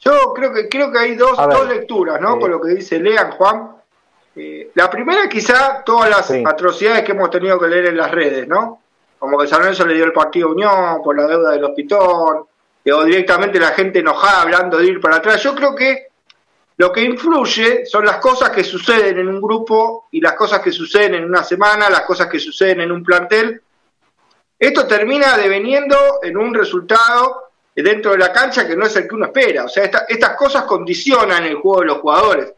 [0.02, 2.40] Yo creo que creo que hay dos, dos lecturas, ¿no?
[2.40, 3.76] Con lo que dice Lean Juan.
[4.36, 8.48] Eh, la primera quizá todas las atrocidades que hemos tenido que leer en las redes,
[8.48, 8.82] ¿no?
[9.20, 12.46] Como que San Lorenzo le dio el partido Unión por la deuda del hospital,
[12.90, 15.44] o directamente la gente enojada hablando de ir para atrás.
[15.44, 16.08] Yo creo que
[16.78, 20.72] lo que influye son las cosas que suceden en un grupo y las cosas que
[20.72, 23.62] suceden en una semana, las cosas que suceden en un plantel.
[24.58, 29.16] Esto termina deveniendo en un resultado dentro de la cancha que no es el que
[29.16, 29.66] uno espera.
[29.66, 32.54] O sea, estas cosas condicionan el juego de los jugadores.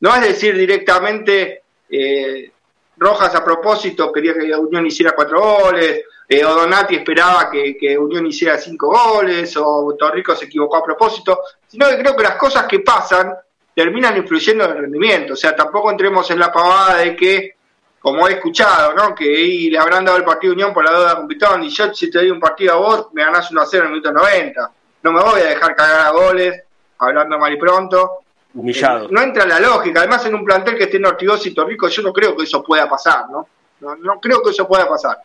[0.00, 2.50] No es decir directamente, eh,
[2.96, 7.96] Rojas a propósito quería que la Unión hiciera cuatro goles, eh, o Donati esperaba que,
[7.98, 12.36] Unión hiciera cinco goles, o Torrico se equivocó a propósito, sino que creo que las
[12.36, 13.34] cosas que pasan
[13.74, 15.32] terminan influyendo en el rendimiento.
[15.32, 17.54] O sea, tampoco entremos en la pavada de que,
[17.98, 19.14] como he escuchado, ¿no?
[19.14, 19.26] que
[19.70, 22.18] le habrán dado el partido Unión por la deuda con Pitón, y yo si te
[22.18, 24.72] doy un partido a vos, me ganás 1 a 0 en el minuto 90.
[25.02, 26.62] No me voy a dejar cagar a goles,
[26.98, 28.22] hablando mal y pronto,
[28.54, 29.08] Humillado.
[29.10, 30.00] No entra la lógica.
[30.00, 32.62] Además, en un plantel que esté en Ortigosa y Torrico, yo no creo que eso
[32.62, 33.46] pueda pasar, ¿no?
[33.80, 33.94] ¿no?
[33.96, 35.18] No creo que eso pueda pasar.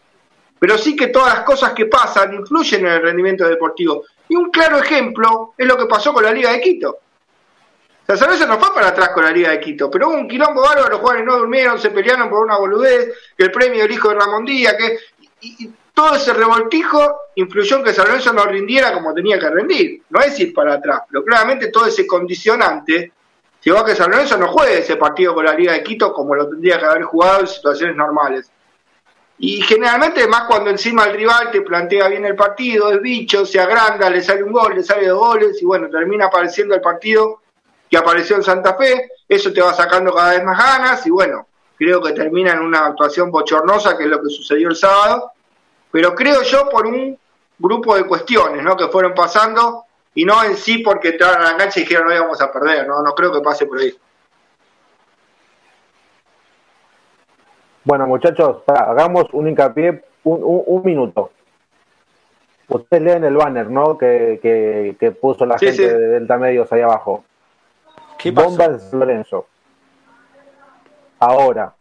[0.63, 4.06] Pero sí que todas las cosas que pasan influyen en el rendimiento deportivo.
[4.30, 6.99] Y un claro ejemplo es lo que pasó con la Liga de Quito.
[8.08, 10.62] O sea, no fue para atrás con la Liga de Quito, pero hubo un quilombo
[10.62, 14.15] bárbaro, los jugadores no durmieron, se pelearon por una boludez, el premio del hijo de
[14.15, 14.99] Ramón Díaz, que
[15.41, 20.04] y, todo ese revoltijo influyó en que San Lorenzo no rindiera como tenía que rendir.
[20.12, 23.12] No es ir para atrás, pero claramente todo ese condicionante
[23.62, 26.34] llevó a que San Lorenzo no juegue ese partido con la Liga de Quito como
[26.34, 28.49] lo tendría que haber jugado en situaciones normales.
[29.45, 33.60] Y generalmente, más cuando encima el rival te plantea bien el partido, es bicho, se
[33.60, 37.41] agranda, le sale un gol, le sale dos goles, y bueno, termina apareciendo el partido
[37.89, 41.45] que apareció en Santa Fe, eso te va sacando cada vez más ganas, y bueno,
[41.77, 45.34] creo que termina en una actuación bochornosa, que es lo que sucedió el sábado,
[45.91, 47.19] pero creo yo por un
[47.60, 48.77] grupo de cuestiones ¿no?
[48.77, 49.84] que fueron pasando
[50.15, 52.88] y no en sí porque entraron a la cancha y dijeron no íbamos a perder,
[52.88, 53.93] no, no creo que pase por ahí.
[57.86, 61.32] Bueno, muchachos, hagamos un hincapié, un, minuto.
[62.69, 63.98] Ustedes leen el banner, ¿no?
[63.98, 64.39] Que,
[64.98, 67.26] que, puso la gente de Delta Medios ahí abajo.
[68.17, 69.48] ¿Qué Bomba de Lorenzo.
[71.19, 71.74] Ahora,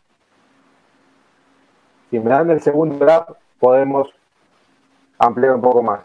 [2.10, 4.12] si me dan el segundo draft, podemos
[5.18, 6.00] ampliar un poco más.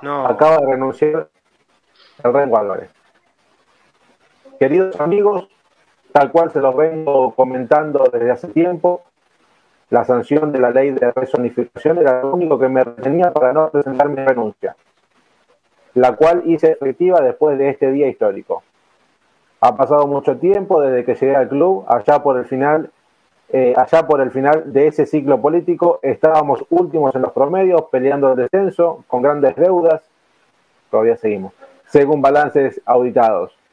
[0.00, 0.26] No.
[0.26, 1.28] Acaba de renunciar
[2.22, 2.90] el Álvarez.
[4.58, 5.48] Queridos amigos,
[6.14, 9.02] tal cual se los vengo comentando desde hace tiempo,
[9.90, 13.68] la sanción de la ley de resonificación era lo único que me retenía para no
[13.68, 14.76] presentar mi renuncia,
[15.94, 18.62] la cual hice efectiva después de este día histórico.
[19.60, 22.90] Ha pasado mucho tiempo desde que llegué al club, allá por el final
[23.48, 28.30] eh, allá por el final de ese ciclo político estábamos últimos en los promedios, peleando
[28.30, 30.00] el descenso, con grandes deudas,
[30.92, 31.52] todavía seguimos,
[31.86, 33.63] según balances auditados.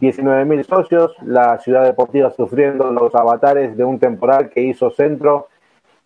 [0.00, 5.48] 19.000 socios, la ciudad deportiva sufriendo los avatares de un temporal que hizo centro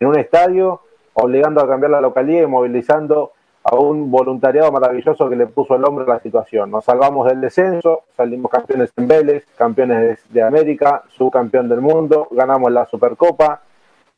[0.01, 0.81] en un estadio,
[1.15, 5.85] obligando a cambiar la localidad y movilizando a un voluntariado maravilloso que le puso el
[5.85, 6.71] hombre a la situación.
[6.71, 12.73] Nos salvamos del descenso, salimos campeones en Vélez, campeones de América, subcampeón del mundo, ganamos
[12.73, 13.63] la Supercopa,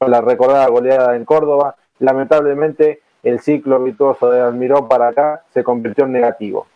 [0.00, 1.76] la recordada goleada en Córdoba.
[2.00, 6.66] Lamentablemente, el ciclo virtuoso de Almirón para acá se convirtió en negativo.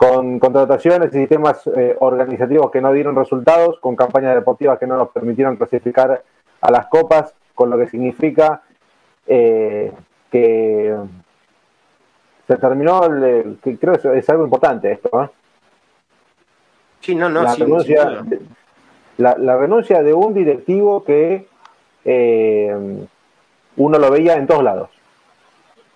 [0.00, 4.96] Con contrataciones y sistemas eh, organizativos que no dieron resultados, con campañas deportivas que no
[4.96, 6.22] nos permitieron clasificar
[6.62, 8.62] a las copas, con lo que significa
[9.26, 9.92] eh,
[10.32, 10.96] que
[12.48, 15.28] se terminó, el, que creo que es algo importante esto, ¿eh?
[17.00, 18.24] Sí, no, no, la, renuncia,
[19.18, 21.46] la, renuncia de un directivo que
[22.06, 23.06] eh,
[23.76, 24.88] uno lo veía en todos lados.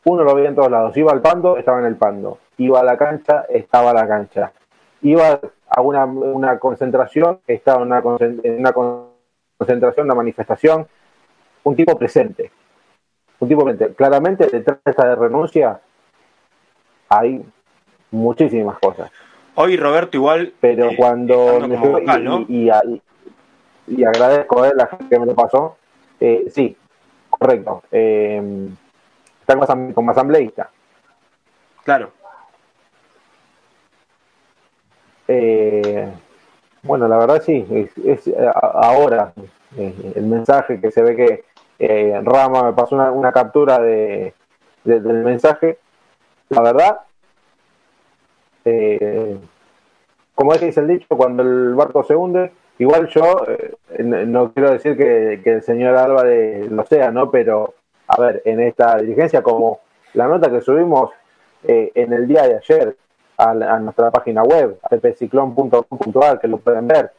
[0.05, 0.95] Uno lo veía en todos lados.
[0.95, 2.39] Iba al pando, estaba en el pando.
[2.59, 4.53] Iba a la cancha, estaba a la cancha.
[5.03, 8.73] Iba a una, una concentración, estaba en una, en una
[9.59, 10.87] concentración, una manifestación.
[11.65, 12.51] Un tipo presente.
[13.41, 13.95] Un tipo presente.
[13.95, 15.81] Claramente, detrás de esta renuncia
[17.09, 17.45] hay
[18.11, 19.11] muchísimas cosas.
[19.57, 20.53] Hoy Roberto igual...
[20.61, 21.59] Pero eh, cuando...
[22.49, 22.71] y,
[23.87, 25.77] y, agradezco a la gente que me lo pasó.
[26.21, 26.77] Eh, sí,
[27.31, 27.83] correcto.
[27.91, 28.69] Eh,
[29.41, 29.57] está
[29.95, 30.71] como asambleísta.
[31.85, 32.13] Claro.
[35.29, 36.09] Eh,
[36.83, 37.67] bueno, la verdad sí,
[38.05, 39.33] es, ahora
[39.77, 44.35] el mensaje que se ve que Rama me pasó una, captura de,
[44.85, 45.79] del mensaje
[46.51, 47.01] la verdad,
[48.65, 49.39] eh,
[50.35, 54.53] como es que dice el dicho, cuando el barco se hunde, igual yo eh, no
[54.53, 57.31] quiero decir que, el señor Álvarez lo sea, ¿no?
[57.31, 57.75] Pero,
[58.09, 59.81] a ver, en esta dirigencia, como
[60.13, 61.11] la nota que subimos
[61.65, 62.97] eh, en el día de ayer
[63.37, 67.13] a, nuestra página web, ppciclón.com.ar, que lo pueden ver,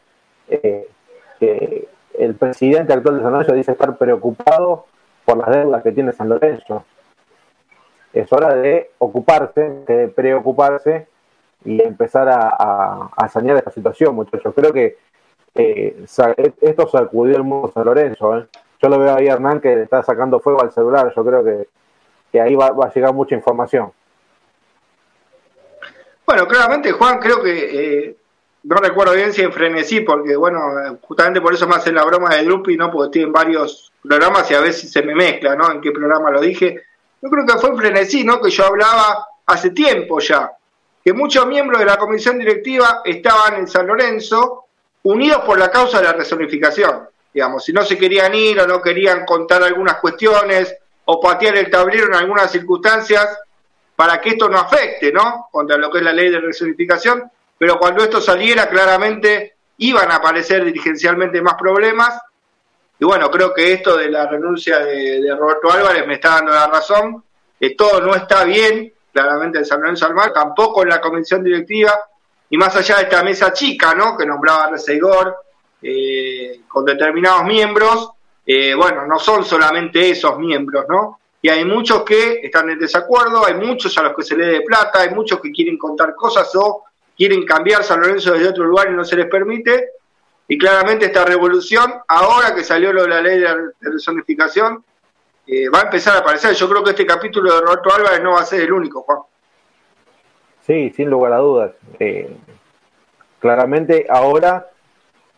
[0.48, 4.86] que el presidente actual de San Lorenzo dice estar preocupado
[5.26, 6.86] por las deudas que tiene San Lorenzo
[8.16, 11.08] es hora de ocuparse, de preocuparse
[11.66, 14.54] y empezar a, a, sanear esta situación, muchachos.
[14.56, 14.98] Creo que
[15.54, 16.06] eh,
[16.62, 18.38] esto sacudió el mundo San Lorenzo.
[18.38, 18.48] ¿eh?
[18.82, 21.12] Yo lo veo ahí, Hernán, que está sacando fuego al celular.
[21.14, 23.92] Yo creo que, ahí va, a llegar mucha información.
[26.26, 28.18] Bueno, claramente, Juan, creo que eh,
[28.64, 30.60] no recuerdo bien si en Frenesí, porque bueno,
[31.02, 32.92] justamente por eso me hacen la broma de Drupi, ¿no?
[32.92, 35.72] Porque estoy en varios programas y a veces se me mezcla, ¿no?
[35.72, 36.84] En qué programa lo dije
[37.26, 38.40] yo creo que fue en frenesí, ¿no?
[38.40, 40.52] Que yo hablaba hace tiempo ya,
[41.04, 44.66] que muchos miembros de la comisión directiva estaban en San Lorenzo
[45.02, 47.10] unidos por la causa de la resonificación.
[47.34, 51.72] Digamos, si no se querían ir o no querían contar algunas cuestiones o patear el
[51.72, 53.40] tablero en algunas circunstancias
[53.96, 55.48] para que esto no afecte, ¿no?
[55.52, 60.16] Contra lo que es la ley de resonificación, pero cuando esto saliera claramente iban a
[60.16, 62.20] aparecer dirigencialmente más problemas.
[63.00, 66.68] Y bueno, creo que esto de la renuncia de, Roberto Álvarez me está dando la
[66.68, 67.24] razón,
[67.60, 71.94] que todo no está bien, claramente en San Lorenzo Almar, tampoco en la comisión directiva,
[72.50, 74.18] y más allá de esta mesa chica, ¿no?
[74.18, 75.36] Que nombraba Reseigor,
[75.82, 78.12] eh, con determinados miembros,
[78.46, 81.20] eh, bueno, no son solamente esos miembros, ¿no?
[81.46, 84.62] Y hay muchos que están en desacuerdo, hay muchos a los que se le dé
[84.62, 88.90] plata, hay muchos que quieren contar cosas o quieren cambiar San Lorenzo desde otro lugar
[88.90, 89.90] y no se les permite.
[90.48, 93.48] Y claramente esta revolución, ahora que salió lo de la ley de
[93.80, 94.84] resonificación,
[95.46, 96.56] eh, va a empezar a aparecer.
[96.56, 99.20] Yo creo que este capítulo de Roberto Álvarez no va a ser el único, Juan.
[100.66, 101.74] Sí, sin lugar a dudas.
[102.00, 102.36] Eh,
[103.40, 104.68] claramente ahora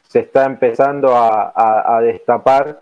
[0.07, 2.79] se está empezando a, destapar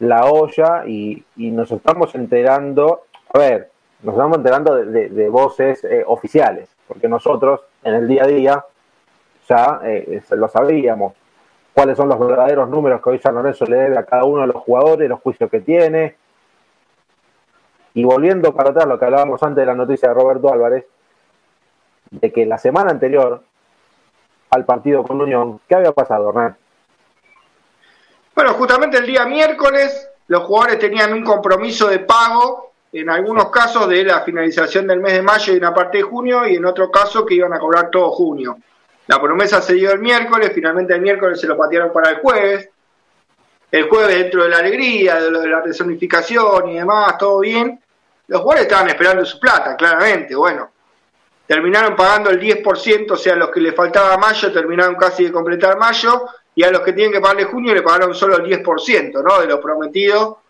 [0.00, 3.70] la olla y, nos estamos enterando, a ver,
[4.02, 8.64] nos estamos enterando de, voces eh, oficiales, porque nosotros en el día a día
[9.48, 11.14] ya eh, lo sabíamos,
[11.74, 14.48] cuáles son los verdaderos números que hoy San Lorenzo le debe a cada uno de
[14.48, 16.16] los jugadores, los juicios que tiene.
[17.92, 20.86] Y volviendo para atrás lo que hablábamos antes de la noticia de Roberto Álvarez,
[22.10, 23.42] de que la semana anterior
[24.50, 26.56] al partido con Unión, ¿qué había pasado, Hernán?
[28.34, 33.88] Bueno, justamente el día miércoles los jugadores tenían un compromiso de pago, en algunos casos
[33.88, 36.90] de la finalización del mes de mayo y una parte de junio, y en otro
[36.90, 38.58] caso que iban a cobrar todo junio.
[39.06, 42.68] La promesa se dio el miércoles, finalmente el miércoles se lo patearon para el jueves.
[43.70, 47.80] El jueves, dentro de la alegría, de lo de la resonificación y demás, todo bien.
[48.28, 50.36] Los jugadores estaban esperando su plata, claramente.
[50.36, 50.70] Bueno,
[51.46, 55.76] terminaron pagando el 10%, o sea, los que le faltaba mayo terminaron casi de completar
[55.76, 59.40] mayo, y a los que tienen que pagarle junio le pagaron solo el 10%, ¿no?
[59.40, 60.40] De lo prometido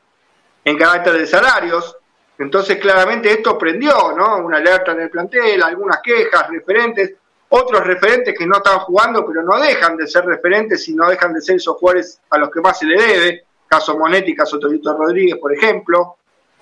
[0.65, 1.97] en carácter de salarios.
[2.39, 4.39] Entonces, claramente esto prendió, ¿no?
[4.39, 7.15] Una alerta en el plantel, algunas quejas, referentes,
[7.51, 11.35] otros referentes que no están jugando, pero no dejan de ser referentes y no dejan
[11.35, 13.45] de ser esos jugadores a los que más se le debe.
[13.67, 16.17] Caso Monetti, caso Torito Rodríguez, por ejemplo.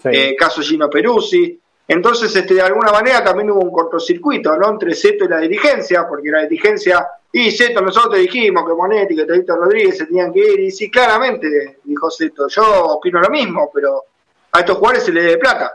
[0.05, 1.61] Eh, caso Gino Peruzzi.
[1.87, 4.71] Entonces, este, de alguna manera también hubo un cortocircuito, ¿no?
[4.71, 9.25] Entre Seto y la dirigencia, porque la dirigencia, y Seto, nosotros dijimos que Monetti, que
[9.25, 13.71] Torito Rodríguez se tenían que ir, y sí, claramente, dijo Seto, yo opino lo mismo,
[13.73, 14.05] pero
[14.53, 15.75] a estos jugadores se les debe plata.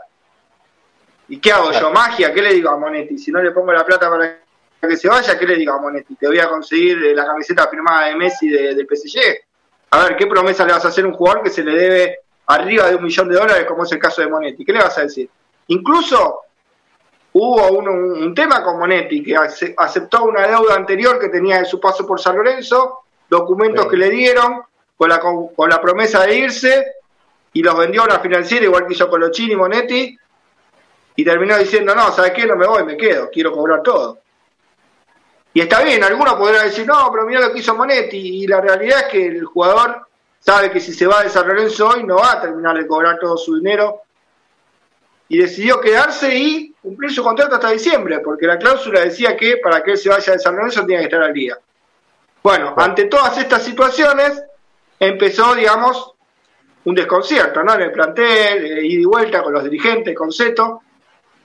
[1.28, 1.90] ¿Y qué hago yo?
[1.90, 2.34] ¿Magia?
[2.34, 3.18] ¿Qué le digo a Monetti?
[3.18, 4.40] Si no le pongo la plata para
[4.80, 6.16] que se vaya, ¿qué le digo a Monetti?
[6.16, 9.20] Te voy a conseguir eh, la camiseta firmada de Messi de, del PSG.
[9.90, 12.18] A ver, ¿qué promesa le vas a hacer a un jugador que se le debe
[12.46, 14.64] arriba de un millón de dólares, como es el caso de Monetti?
[14.64, 15.30] ¿Qué le vas a decir?
[15.68, 16.40] Incluso
[17.34, 22.06] hubo un, tema con Monetti, que aceptó una deuda anterior que tenía de su paso
[22.06, 24.62] por San Lorenzo, documentos que le dieron
[24.96, 26.86] con la, con, la promesa de irse,
[27.52, 30.18] y los vendió a una financiera, igual que hizo Colochini y Monetti,
[31.16, 32.46] y terminó diciendo, no, ¿sabes qué?
[32.46, 34.18] No me voy, me quedo, quiero cobrar todo.
[35.52, 38.42] Y está bien, algunos podrán decir, no, pero mira lo que hizo Monetti.
[38.42, 40.06] Y la realidad es que el jugador
[40.40, 43.18] sabe que si se va de San Lorenzo hoy no va a terminar de cobrar
[43.20, 44.02] todo su dinero.
[45.28, 49.82] Y decidió quedarse y cumplir su contrato hasta diciembre, porque la cláusula decía que para
[49.82, 51.58] que él se vaya de San Lorenzo tenía que estar al día.
[52.42, 54.42] Bueno, ante todas estas situaciones
[55.00, 56.12] empezó, digamos,
[56.84, 57.72] un desconcierto, ¿no?
[57.72, 60.82] En el plantel, eh, ida y vuelta con los dirigentes, con Seto,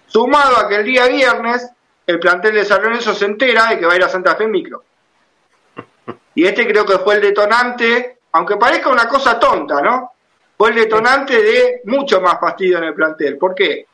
[0.08, 1.70] sumado a que el día viernes
[2.06, 4.44] el plantel de San Lorenzo se entera de que va a ir a Santa Fe
[4.44, 4.84] en micro.
[6.36, 10.12] Y este creo que fue el detonante, aunque parezca una cosa tonta, ¿no?
[10.58, 13.38] Fue el detonante de mucho más fastidio en el plantel.
[13.38, 13.88] ¿Por qué?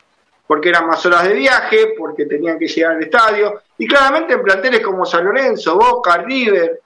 [0.46, 3.62] Porque eran más horas de viaje, porque tenían que llegar al estadio.
[3.78, 6.80] Y claramente en planteles como San Lorenzo, Boca, River,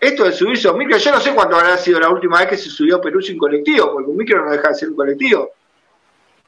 [0.00, 2.48] esto de subirse a un micro, yo no sé cuándo habrá sido la última vez
[2.48, 5.50] que se subió Perú sin colectivo, porque un micro no deja de ser un colectivo.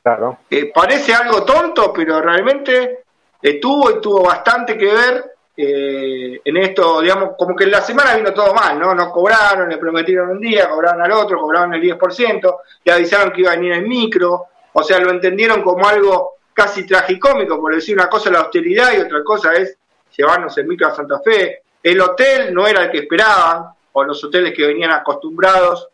[0.03, 0.39] Claro.
[0.51, 3.05] Eh, parece algo tonto, pero realmente
[3.41, 8.15] estuvo y tuvo bastante que ver eh, en esto, digamos, como que en la semana
[8.15, 8.95] vino todo mal, ¿no?
[8.95, 13.41] No cobraron, le prometieron un día, cobraron al otro, cobraron el 10%, le avisaron que
[13.41, 17.97] iba a venir el micro, o sea, lo entendieron como algo casi tragicómico, por decir
[17.97, 19.79] una cosa la austeridad y otra cosa es
[20.15, 21.62] llevarnos el micro a Santa Fe.
[21.83, 25.89] El hotel no era el que esperaban, o los hoteles que venían acostumbrados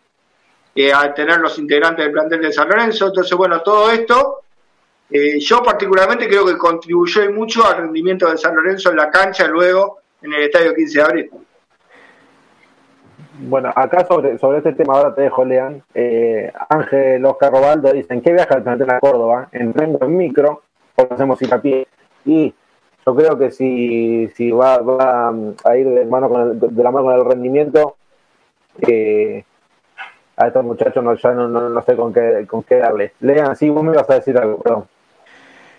[0.74, 3.06] eh, a tener los integrantes del plantel de San Lorenzo.
[3.06, 4.40] Entonces, bueno, todo esto
[5.08, 9.46] eh, yo particularmente creo que contribuyó mucho al rendimiento de San Lorenzo en la cancha
[9.46, 11.30] luego en el estadio 15 de abril.
[13.38, 15.82] Bueno, acá sobre, sobre este tema ahora te dejo, Lean.
[15.94, 19.48] Eh, Ángel, Oscar Robaldo dicen, ¿qué viaja al plantel a Córdoba?
[19.52, 20.62] En tren en micro,
[20.96, 21.86] o hacemos pie
[22.24, 22.54] Y
[23.06, 25.32] yo creo que si, si va, va
[25.64, 27.96] a ir de, mano con de la mano con el rendimiento,
[28.86, 29.44] eh,
[30.36, 33.14] a estos muchachos no, ya no, no, sé con qué, con qué darle.
[33.20, 34.86] Lean, sí, vos me ibas a decir algo, perdón.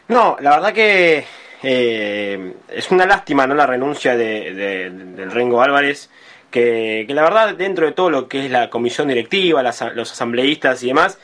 [0.08, 1.24] No, la verdad que
[1.64, 6.10] eh, es una lástima no la renuncia de, del Rengo Álvarez,
[6.54, 10.88] que, la verdad dentro de todo lo que es la comisión directiva, los asambleístas y
[10.88, 11.18] demás,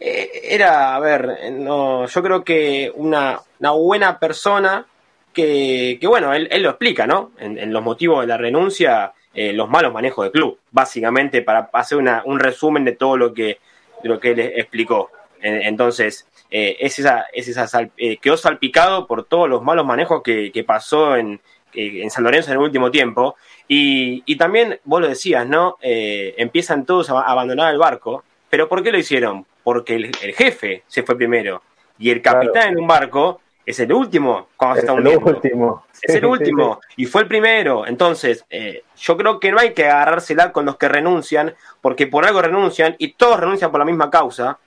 [0.00, 4.86] eh, era, a ver, no, yo creo que una, una buena persona
[5.34, 7.32] que, que bueno, él, lo explica, ¿no?
[7.38, 11.98] En, los motivos de la renuncia, eh, los malos manejos del club, básicamente para hacer
[11.98, 13.58] una, un resumen de todo lo que,
[14.02, 15.10] lo que él explicó.
[15.42, 20.50] Entonces, eh, es esa, es esa eh, quedó salpicado por todos los malos manejos que,
[20.50, 21.42] que pasó en,
[21.74, 23.36] en San Lorenzo en el último tiempo.
[23.66, 25.78] Y, y también, vos lo decías, ¿no?
[25.80, 28.24] empiezan todos a abandonar el barco.
[28.50, 29.46] ¿Pero por qué lo hicieron?
[29.62, 31.62] Porque el, el jefe se fue primero.
[31.98, 35.28] Y el capitán en un barco es el último cuando se está hundiendo.
[35.28, 35.84] El último.
[36.02, 37.86] Es el último y fue el primero.
[37.86, 42.26] Entonces, eh, yo creo que no hay que agarrársela con los que renuncian, porque por
[42.26, 44.58] algo renuncian y todos renuncian por la misma causa.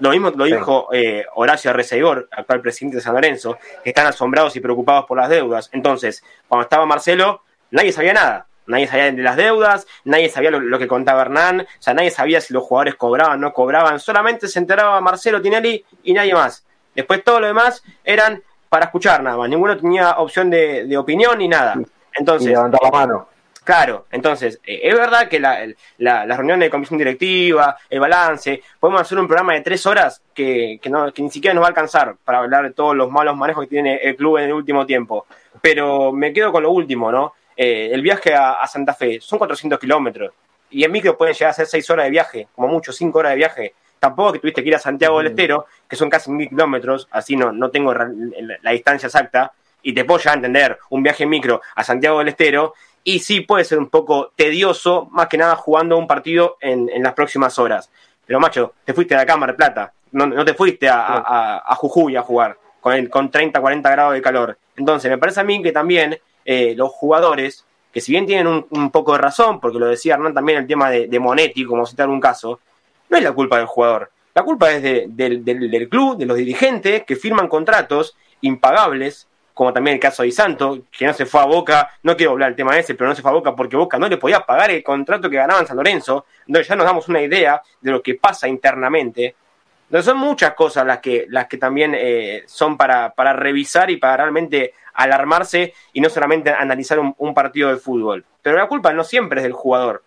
[0.00, 4.56] Lo mismo lo dijo eh, Horacio Arreceigor, actual presidente de San Lorenzo, que están asombrados
[4.56, 5.70] y preocupados por las deudas.
[5.72, 8.46] Entonces, cuando estaba Marcelo, nadie sabía nada.
[8.66, 12.10] Nadie sabía de las deudas, nadie sabía lo, lo que contaba Hernán, o sea, nadie
[12.10, 14.00] sabía si los jugadores cobraban o no cobraban.
[14.00, 16.64] Solamente se enteraba Marcelo Tinelli y nadie más.
[16.94, 19.48] Después todo lo demás eran para escuchar nada más.
[19.48, 21.76] Ninguno tenía opción de, opinión ni nada.
[22.14, 23.28] Entonces, y la mano.
[23.64, 28.62] Claro, entonces, eh, es verdad que la, la, las reuniones de comisión directiva, el balance,
[28.78, 31.68] podemos hacer un programa de tres horas que, que, no, que ni siquiera nos va
[31.68, 34.52] a alcanzar para hablar de todos los malos manejos que tiene el club en el
[34.52, 35.26] último tiempo.
[35.62, 37.32] Pero me quedo con lo último, ¿no?
[37.56, 40.32] Eh, el viaje a, a, Santa Fe son 400 kilómetros.
[40.70, 43.32] Y en micro pueden llegar a ser seis horas de viaje, como mucho, cinco horas
[43.32, 43.74] de viaje.
[44.04, 47.36] Tampoco que tuviste que ir a Santiago del Estero, que son casi mil kilómetros, así
[47.36, 49.52] no, no tengo la distancia exacta,
[49.82, 53.42] y te puedo ya entender un viaje en micro a Santiago del Estero, y sí
[53.42, 57.90] puede ser un poco tedioso, más que nada jugando un partido en, las próximas horas.
[58.26, 62.22] Pero macho, te fuiste a la Cámara de Plata, no, te fuiste a, Jujuy a
[62.22, 64.58] jugar con, con 30, 40 grados de calor.
[64.76, 68.90] Entonces, me parece a mí que también eh, los jugadores, que si bien tienen un,
[68.90, 72.08] poco de razón, porque lo decía Hernán también el tema de, de Monetti, como citar
[72.08, 72.60] un caso,
[73.08, 74.10] no es la culpa del jugador.
[74.34, 80.00] La culpa es del, club, de los dirigentes que firman contratos impagables, como también el
[80.00, 82.96] caso de Santo, que no se fue a Boca, no quiero hablar del tema ese,
[82.96, 85.36] pero no se fue a Boca porque Boca no le podía pagar el contrato que
[85.36, 89.36] ganaba San Lorenzo, entonces ya nos damos una idea de lo que pasa internamente.
[89.84, 93.98] Entonces son muchas cosas las que, las que también eh, son para, para revisar y
[93.98, 98.24] para realmente alarmarse y no solamente analizar un, un partido de fútbol.
[98.42, 100.02] Pero la culpa no siempre es del jugador,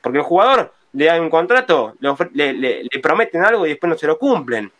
[0.00, 1.94] porque el jugador le dan un contrato,
[2.32, 4.70] le, le, prometen algo y después no se lo cumplen.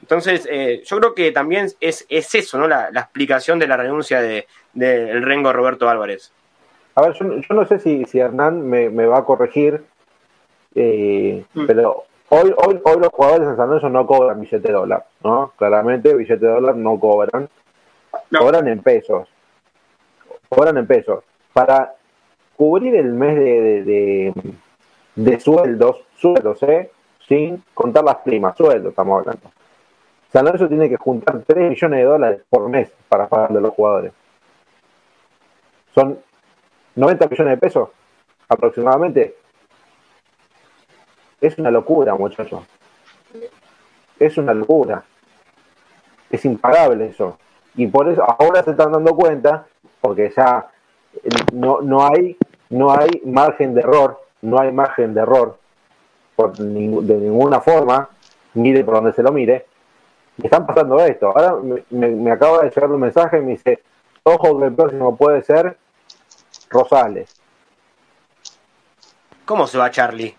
[0.00, 2.68] Entonces, eh, yo creo que también es, es eso, ¿no?
[2.68, 6.32] La, explicación de la renuncia del de, Rengo Roberto Álvarez.
[6.94, 9.84] A ver, yo, no sé si, si Hernán me, va a corregir,
[10.74, 11.66] eh, mm.
[11.66, 15.52] pero hoy, hoy, hoy los jugadores de San Lorenzo no cobran billete de dólar, ¿no?
[15.56, 17.48] Claramente billete de dólar no cobran,
[18.36, 19.28] cobran en pesos,
[20.48, 21.24] cobran en pesos.
[21.52, 21.94] Para
[22.56, 24.32] cubrir el mes de
[25.18, 26.92] de sueldos, sueldos, ¿eh?
[27.26, 29.50] Sin contar las primas, sueldos estamos hablando.
[30.32, 33.74] San Lorenzo tiene que juntar 3 millones de dólares por mes para pagarle a los
[33.74, 34.12] jugadores.
[35.92, 36.20] Son
[36.94, 37.88] 90 millones de pesos
[38.48, 39.34] aproximadamente.
[41.40, 42.62] Es una locura, muchachos.
[44.20, 45.02] Es una locura.
[46.30, 47.38] Es impagable eso.
[47.78, 49.66] Y por eso ahora se están dando cuenta,
[50.02, 50.68] porque ya
[51.54, 52.36] no, no, hay,
[52.68, 55.58] no hay margen de error no hay margen de error
[56.36, 58.08] por de ninguna forma,
[58.54, 59.66] mire por donde se lo mire,
[60.36, 61.26] y están pasando esto.
[61.26, 61.56] Ahora
[61.90, 63.82] me, acaba de llegar un mensaje y me dice,
[64.22, 65.76] ojo que el próximo puede ser
[66.70, 67.34] Rosales.
[69.44, 70.36] ¿Cómo se va Charlie?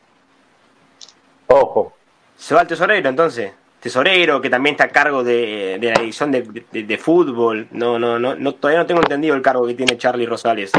[1.47, 1.93] Ojo.
[2.37, 3.51] ¿Se va el tesorero entonces?
[3.79, 7.67] Tesorero, que también está a cargo de, la edición de, fútbol.
[7.71, 10.71] No, no, no, no, todavía no tengo entendido el cargo que tiene Charlie Rosales.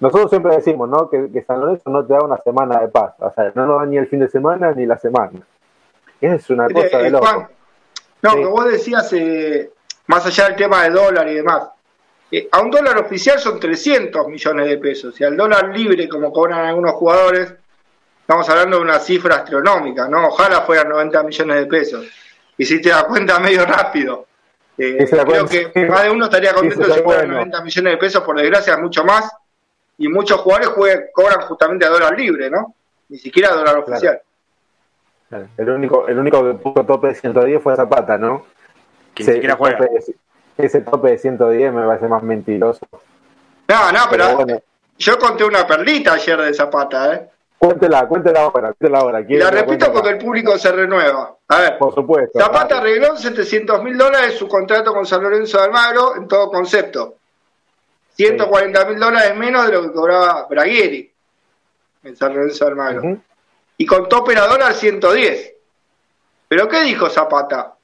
[0.00, 1.08] Nosotros siempre decimos, ¿no?
[1.08, 3.14] Que, San Lorenzo no te da una semana de paz.
[3.18, 5.40] O sea, no nos da ni el fin de semana ni la semana.
[6.20, 7.48] Es una cosa de loco.
[8.22, 9.70] no, que vos decías, eh,
[10.06, 11.68] más allá del tema del dólar y demás,
[12.32, 15.20] eh, a un dólar oficial son 300 millones de pesos.
[15.20, 17.54] Y al dólar libre, como cobran algunos jugadores,
[18.30, 20.28] estamos hablando de una cifra astronómica, ¿no?
[20.28, 22.06] Ojalá fueran 90 millones de pesos.
[22.56, 24.26] Y si te das cuenta medio rápido.
[24.78, 28.40] Eh, creo que más de uno estaría contento si fueran 90 millones de pesos, por
[28.40, 29.28] desgracia, mucho más
[29.98, 30.70] y muchos jugadores
[31.12, 32.72] cobran justamente a dólar libre, ¿no?
[33.08, 34.22] Ni siquiera a dólar oficial.
[35.56, 38.46] El único, el único que puso tope de 110 fue Zapata, ¿no?
[39.12, 39.88] Que ni siquiera juega.
[40.56, 42.86] ese tope de 110 me parece más mentiroso.
[43.66, 44.46] No, no, pero,
[44.96, 47.30] yo conté una perlita ayer de Zapata, ¿eh?
[47.60, 49.20] Cuéntela, cuéntela ahora, cuéntela ahora.
[49.20, 51.36] Y la repito porque el público se renueva.
[51.46, 52.38] A ver, por supuesto.
[52.38, 57.16] Zapata arregló 700 mil dólares su contrato con San Lorenzo de Almagro en todo concepto.
[58.14, 61.12] 140 mil dólares menos de lo que cobraba Braguieri
[62.04, 63.18] en San Lorenzo de Almagro.
[63.76, 65.52] Y contó operador al 110.
[66.48, 67.74] ¿Pero qué dijo Zapata?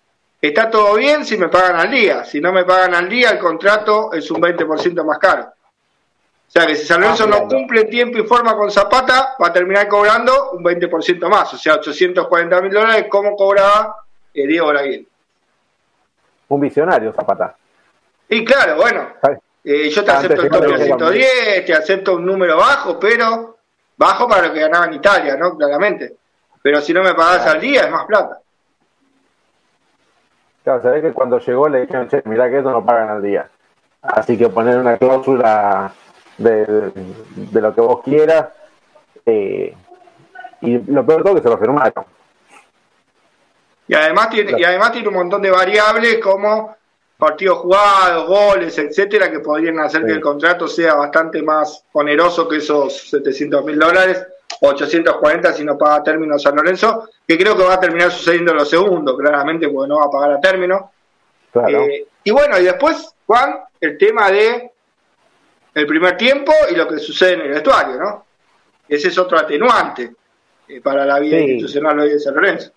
[0.40, 2.24] Está todo bien si me pagan al día.
[2.24, 5.52] Si no me pagan al día, el contrato es un 20% más caro.
[6.56, 9.48] O sea que si San Lorenzo ah, no cumple tiempo y forma con Zapata, va
[9.48, 13.94] a terminar cobrando un 20% más, o sea, 840 mil dólares, como cobraba
[14.32, 15.06] eh, Diego Braguín.
[16.48, 17.54] Un visionario, Zapata.
[18.30, 19.06] Y claro, bueno,
[19.64, 23.58] eh, yo te acepto el tope 110, te acepto un número bajo, pero
[23.94, 25.58] bajo para lo que ganaba en Italia, ¿no?
[25.58, 26.16] Claramente.
[26.62, 28.40] Pero si no me pagas al día, es más plata.
[30.64, 33.46] Claro, sabés que cuando llegó le dijeron, che, mirá que esto no pagan al día.
[34.00, 35.92] Así que poner una cláusula
[36.38, 36.92] de,
[37.52, 38.48] lo que vos quieras.
[39.24, 39.74] Eh,
[40.62, 42.04] y lo peor de todo es que se lo firmaron.
[43.88, 46.76] Y además tiene, y además tiene un montón de variables como
[47.16, 52.56] partidos jugados, goles, etcétera, que podrían hacer que el contrato sea bastante más oneroso que
[52.56, 54.26] esos 700 mil dólares,
[54.60, 58.64] 840 si no paga término San Lorenzo, que creo que va a terminar sucediendo lo
[58.64, 60.92] segundo, claramente, porque no va a pagar a término.
[61.68, 64.72] Eh, y bueno, y después, Juan, el tema de
[65.76, 68.24] el primer tiempo y lo que sucede en el vestuario, ¿no?
[68.88, 70.14] Ese es otro atenuante
[70.68, 72.70] eh, para la vida institucional hoy de San Lorenzo.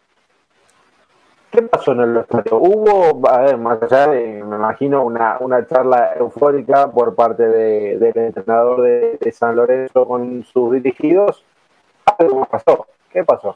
[1.50, 2.58] ¿Qué pasó en el vestuario?
[2.58, 8.18] Hubo, a ver, más allá de, me imagino, una, una charla eufórica por parte del
[8.18, 11.45] entrenador de, San Lorenzo con sus dirigidos.
[12.18, 12.88] ¿Qué pasó?
[13.10, 13.56] ¿Qué pasó?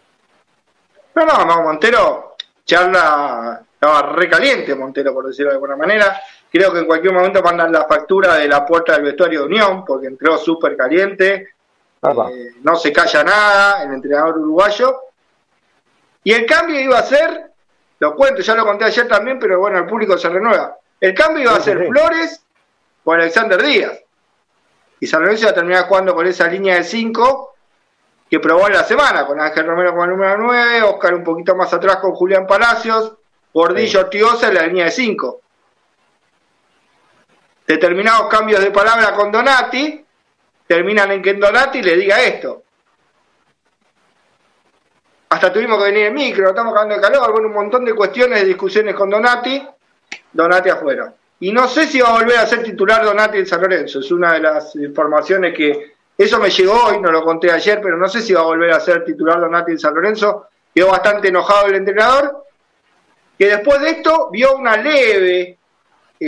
[1.15, 6.15] No, no, no, Montero, charla, estaba recaliente Montero, por decirlo de alguna manera.
[6.53, 9.83] Creo que en cualquier momento mandan la factura de la puerta del vestuario de Unión,
[9.83, 11.33] porque entró súper caliente.
[12.03, 14.99] Eh, no se calla nada el entrenador uruguayo.
[16.23, 17.49] Y el cambio iba a ser,
[17.97, 20.77] lo cuento, ya lo conté ayer también, pero bueno, el público se renueva.
[20.99, 22.45] El cambio iba a ser Flores
[23.03, 23.99] por Alexander Díaz.
[24.99, 27.55] Y San Lorenzo iba a terminar jugando con esa línea de 5
[28.29, 31.55] que probó en la semana, con Ángel Romero como el número 9, Oscar un poquito
[31.55, 33.15] más atrás con Julián Palacios,
[33.51, 35.42] Gordillo Ortigosa en la línea de 5
[37.65, 40.05] determinados cambios de palabra con Donati
[40.67, 42.63] terminan en que Donati le diga esto.
[45.29, 48.41] Hasta tuvimos que venir en micro, estamos cagando de calor, bueno, un montón de cuestiones,
[48.41, 49.67] de discusiones con Donati,
[50.31, 51.13] Donati afuera.
[51.39, 54.11] Y no sé si va a volver a ser titular Donati en San Lorenzo, es
[54.11, 58.07] una de las informaciones que, eso me llegó hoy, no lo conté ayer, pero no
[58.07, 60.47] sé si va a volver a ser titular Donati en San Lorenzo.
[60.73, 62.45] Quedó bastante enojado el entrenador,
[63.37, 65.57] que después de esto vio una leve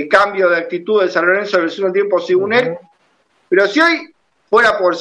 [0.02, 2.78] el cambio de actitud de San Lorenzo en el segundo tiempo según él.
[3.50, 4.14] Pero si hoy
[4.50, 4.96] fuera por,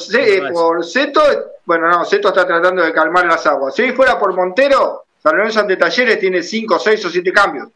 [0.53, 1.21] por Seto,
[1.65, 3.75] bueno, no, Seto está tratando de calmar las aguas.
[3.75, 7.69] Si hoy fuera por Montero, San Lorenzo ante Talleres tiene 5, 6 o 7 cambios.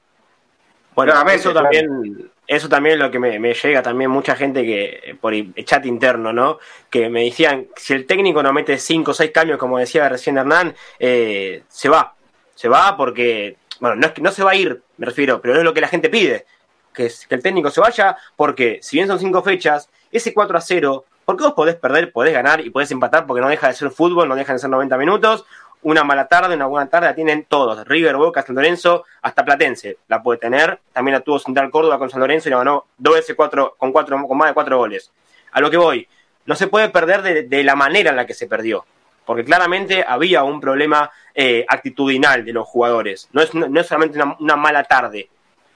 [0.95, 5.33] Bueno, eso también, eso también es lo que me, llega también mucha gente que por
[5.33, 6.59] el chat interno, ¿no?
[6.89, 10.37] Que me decían, si el técnico no mete 5 o 6 cambios, como decía recién
[10.37, 12.13] Hernán, eh, se va.
[12.53, 15.53] Se va porque, bueno, no es que no se va a ir, me refiero, pero
[15.53, 16.45] no es lo que la gente pide
[16.93, 21.05] que, el técnico se vaya, porque si bien son cinco fechas, ese 4 a 0,
[21.25, 24.27] porque vos podés perder, podés ganar y podés empatar porque no deja de ser fútbol,
[24.27, 25.45] no deja de ser 90 minutos.
[25.81, 27.87] Una mala tarde, una buena tarde la tienen todos.
[27.87, 30.79] River, Boca, San Lorenzo, hasta Platense la puede tener.
[30.91, 33.91] También la tuvo Central Córdoba con San Lorenzo y la ganó dos veces cuatro, con,
[33.91, 35.11] cuatro, con más de cuatro goles.
[35.51, 36.07] A lo que voy,
[36.47, 38.85] no se puede perder de, la manera en la que se perdió
[39.23, 43.29] porque claramente había un problema eh, actitudinal de los jugadores.
[43.31, 45.29] No es, no es solamente una, mala tarde,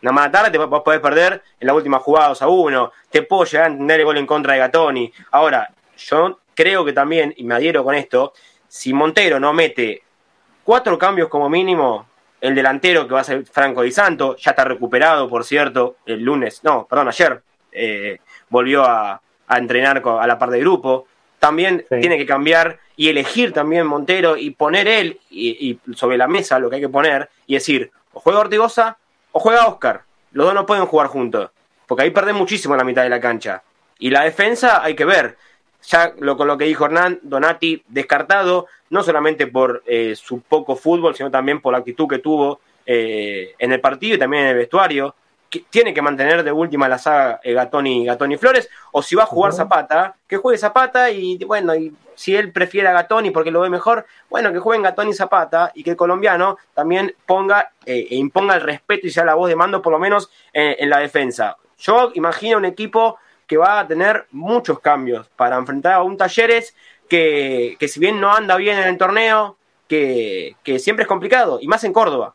[0.03, 3.21] una mala tarde te vos podés perder en la última jugada 2 a 1, te
[3.23, 5.13] puedo llegar a entender el gol en contra de Gatoni.
[5.31, 8.33] Ahora, yo creo que también, y me adhiero con esto,
[8.67, 10.03] si Montero no mete
[10.65, 12.05] cuatro cambios como mínimo,
[12.41, 16.21] el delantero que va a ser Franco Di Santo, ya está recuperado, por cierto, el
[16.21, 17.41] lunes, no, perdón, ayer,
[17.71, 21.05] eh, volvió a, entrenar a la par de grupo.
[21.37, 26.57] También tiene que cambiar y elegir también Montero y poner él y, sobre la mesa
[26.57, 28.97] lo que hay que poner y decir, o juega Ortigosa
[29.33, 30.03] o juega Oscar.
[30.31, 31.51] Los dos no pueden jugar juntos,
[31.85, 33.61] porque ahí perden muchísimo la mitad de la cancha.
[33.99, 35.37] Y la defensa hay que ver.
[35.89, 40.77] Ya lo, con lo que dijo Hernán, Donati descartado, no solamente por eh, su poco
[40.77, 44.49] fútbol, sino también por la actitud que tuvo eh, en el partido y también en
[44.51, 45.13] el vestuario
[45.69, 49.27] tiene que mantener de última la saga eh, Gatoni, Gatoni Flores, o si va a
[49.27, 53.61] jugar Zapata, que juegue Zapata y bueno, y si él prefiere a Gatoni porque lo
[53.61, 58.15] ve mejor, bueno, que jueguen Gatoni Zapata y que el colombiano también ponga eh, e
[58.15, 60.99] imponga el respeto y sea la voz de mando por lo menos eh, en la
[60.99, 61.57] defensa.
[61.77, 66.75] Yo imagino un equipo que va a tener muchos cambios para enfrentar a un Talleres
[67.09, 69.57] que, que si bien no anda bien en el torneo,
[69.87, 72.33] que, que siempre es complicado, y más en Córdoba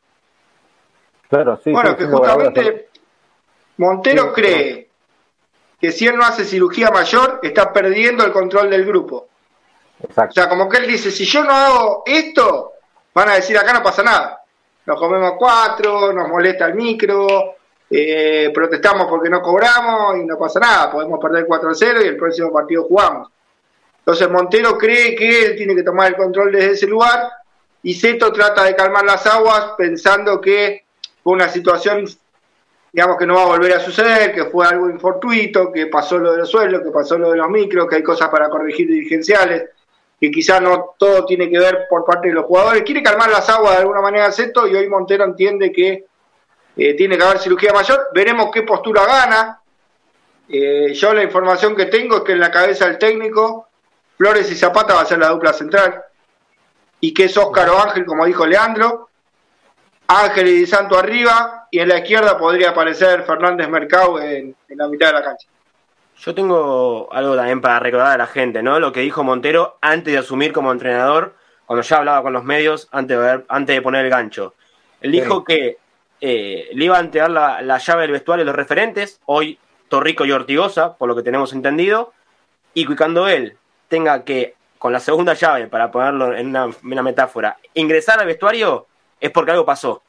[1.29, 1.71] Claro, sí.
[1.71, 2.89] Bueno, que justamente
[3.77, 4.89] Montero cree
[5.81, 9.28] que si él no hace cirugía mayor, está perdiendo el control del grupo.
[10.03, 10.31] Exacto.
[10.31, 12.73] O sea, como que él dice, si yo no hago esto,
[13.15, 14.43] van a decir acá no pasa nada.
[14.87, 17.57] Nos comemos cuatro, nos molesta el micro,
[17.91, 20.91] eh, protestamos porque no cobramos y no pasa nada.
[20.91, 23.29] Podemos perder 4-0 y el próximo partido jugamos.
[23.99, 27.29] Entonces Montero cree que él tiene que tomar el control desde ese lugar
[27.83, 30.87] y Zeto trata de calmar las aguas pensando que
[31.23, 32.07] fue una situación,
[32.93, 36.33] digamos, que no va a volver a suceder, que fue algo infortuito, que pasó lo
[36.33, 39.71] de los suelos, que pasó lo de los micros, que hay cosas para corregir dirigenciales,
[40.21, 42.83] que quizás no todo tiene que ver por parte de los jugadores.
[42.83, 46.07] Quiere calmar las aguas de alguna manera Zeto y hoy Montero entiende que
[46.77, 48.09] eh, tiene que haber cirugía mayor.
[48.13, 49.61] Veremos qué postura gana.
[50.49, 53.69] Eh, yo la información que tengo es que en la cabeza del técnico,
[54.17, 56.03] Flores y Zapata va a ser la dupla central
[57.01, 59.09] y que es Óscar o Ángel, como dijo Leandro.
[60.09, 64.89] Ángel y Di Santo arriba, y en la izquierda podría aparecer Fernández Mercado en, la
[64.89, 65.49] mitad de la cancha.
[66.19, 68.81] Yo tengo algo también para recordar a la gente, ¿no?
[68.81, 71.35] Lo que dijo Montero antes de asumir como entrenador,
[71.67, 74.55] cuando ya hablaba con los medios, antes de, antes de poner el gancho.
[75.01, 75.79] Él dijo que
[76.21, 79.59] eh, le iba a entregar la, la, llave del vestuario de los referentes, hoy
[79.89, 82.13] Torrico y Ortigosa, por lo que tenemos entendido,
[82.75, 83.57] y cuando él
[83.89, 88.87] tenga que con la segunda llave, para ponerlo en una, metáfora, ingresar al vestuario
[89.21, 90.03] es porque algo pasó.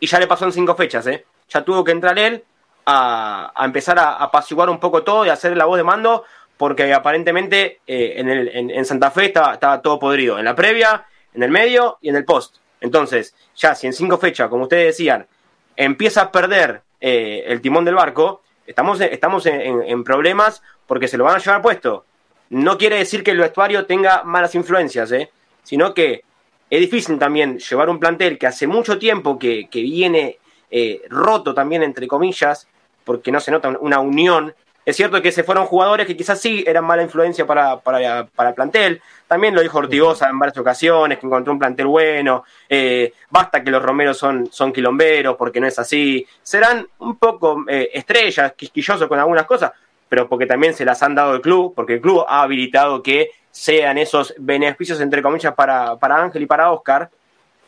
[0.00, 1.24] Y ya le pasó en cinco fechas, ¿eh?
[1.48, 2.44] Ya tuvo que entrar él
[2.86, 6.24] a, empezar a apaciguar un poco todo y hacer la voz de mando,
[6.56, 10.38] porque aparentemente eh, en, el, en, Santa Fe estaba, todo podrido.
[10.38, 12.56] En la previa, en el medio y en el post.
[12.80, 15.26] Entonces, ya si en cinco fechas, como ustedes decían,
[15.74, 21.24] empieza a perder eh, el timón del barco, estamos, estamos en problemas porque se lo
[21.24, 22.04] van a llevar puesto
[22.50, 25.30] no quiere decir que el vestuario tenga malas influencias, ¿eh?
[25.62, 26.22] sino que
[26.70, 30.38] es difícil también llevar un plantel que hace mucho tiempo que, viene
[30.70, 32.68] eh, roto también, entre comillas,
[33.06, 34.52] porque no se nota una unión.
[34.84, 38.54] Es cierto que se fueron jugadores que quizás sí eran mala influencia para, para, el
[38.54, 39.00] plantel.
[39.26, 42.44] También lo dijo Ortigosa en varias ocasiones, que encontró un plantel bueno.
[42.68, 46.26] Eh, basta que los romeros son, son quilomberos, porque no es así.
[46.42, 49.72] Serán un poco eh, estrellas, quisquillosos con algunas cosas,
[50.08, 53.30] pero porque también se las han dado el club, porque el club ha habilitado que
[53.50, 57.08] sean esos beneficios, entre comillas, para, para Ángel y para Oscar.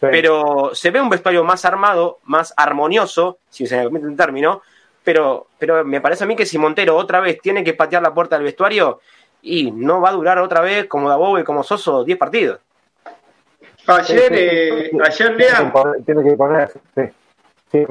[0.00, 4.62] Pero se ve un vestuario más armado, más armonioso, si se me permite el término,
[5.08, 8.12] pero, pero me parece a mí que si Montero otra vez tiene que patear la
[8.12, 9.00] puerta del vestuario,
[9.40, 12.60] y no va a durar otra vez como Dabove y como Soso 10 partidos.
[13.86, 15.34] Ayer, eh, ayer
[16.04, 17.02] Tiene que poner, sí.
[17.72, 17.86] sí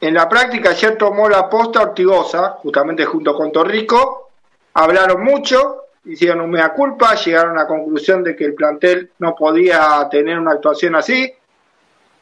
[0.00, 4.30] en la práctica ayer tomó la posta Ortigosa, justamente junto con Torrico,
[4.72, 9.34] hablaron mucho, hicieron un mea culpa, llegaron a la conclusión de que el plantel no
[9.34, 11.30] podía tener una actuación así.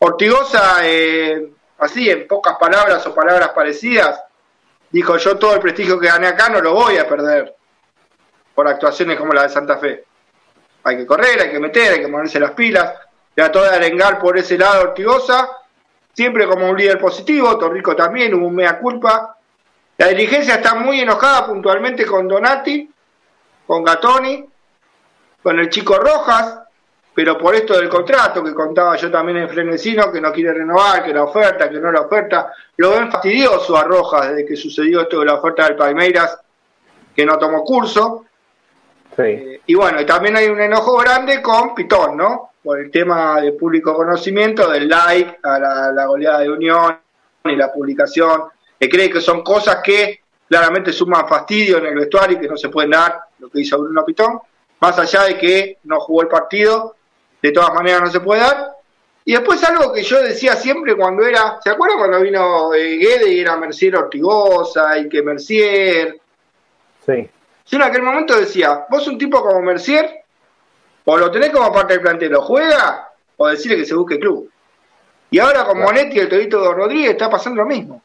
[0.01, 1.51] Ortigosa, eh,
[1.85, 4.23] así en pocas palabras o palabras parecidas,
[4.91, 7.55] dijo yo todo el prestigio que gané acá no lo voy a perder
[8.55, 10.05] por actuaciones como la de Santa Fe.
[10.85, 12.95] Hay que correr, hay que meter, hay que ponerse las pilas.
[13.35, 15.49] Trató de arengar por ese lado Ortigosa
[16.15, 19.37] siempre como un líder positivo, Torrico también, hubo un mea culpa.
[19.99, 22.89] La dirigencia está muy enojada puntualmente con Donati,
[23.67, 24.45] con Gatoni,
[25.43, 26.61] con el chico Rojas,
[27.15, 31.05] pero por esto del contrato que contaba yo también en Frenesino, que no quiere renovar,
[31.05, 35.03] que la oferta, que no la oferta, lo ven fastidioso a Rojas desde que sucedió
[35.03, 36.39] esto de la oferta del Palmeiras,
[37.15, 38.25] que no tomó curso.
[39.17, 42.51] Eh, y bueno, y también hay un enojo grande con Pitón, ¿no?
[42.65, 45.59] por el tema de público conocimiento, del like a
[45.93, 46.99] la, goleada de Unión
[47.45, 48.45] y la publicación,
[48.81, 52.57] que cree que son cosas que claramente suman fastidio en el vestuario y que no
[52.57, 54.41] se pueden dar, lo que hizo Bruno Pitón,
[54.81, 56.97] más allá de que no jugó el partido,
[57.45, 58.73] de todas maneras no se puede dar.
[59.27, 63.33] Y después algo que yo decía siempre cuando era, ¿se acuerdan cuando vino eh, Guede
[63.33, 66.19] y era Mercier Ortigosa y que Mercier?
[67.05, 67.29] Sí.
[67.67, 70.25] Yo en aquel momento decía, vos un tipo como Mercier
[71.05, 74.51] o lo tenés como parte del plantel, lo juega, o decirle que se busque club.
[75.31, 78.03] Y ahora con Monetti y el Torito Rodríguez está pasando lo mismo.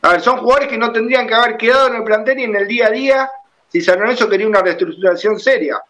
[0.00, 2.56] A ver, son jugadores que no tendrían que haber quedado en el plantel y en
[2.56, 3.30] el día a día
[3.68, 5.82] si San Lorenzo quería una reestructuración seria.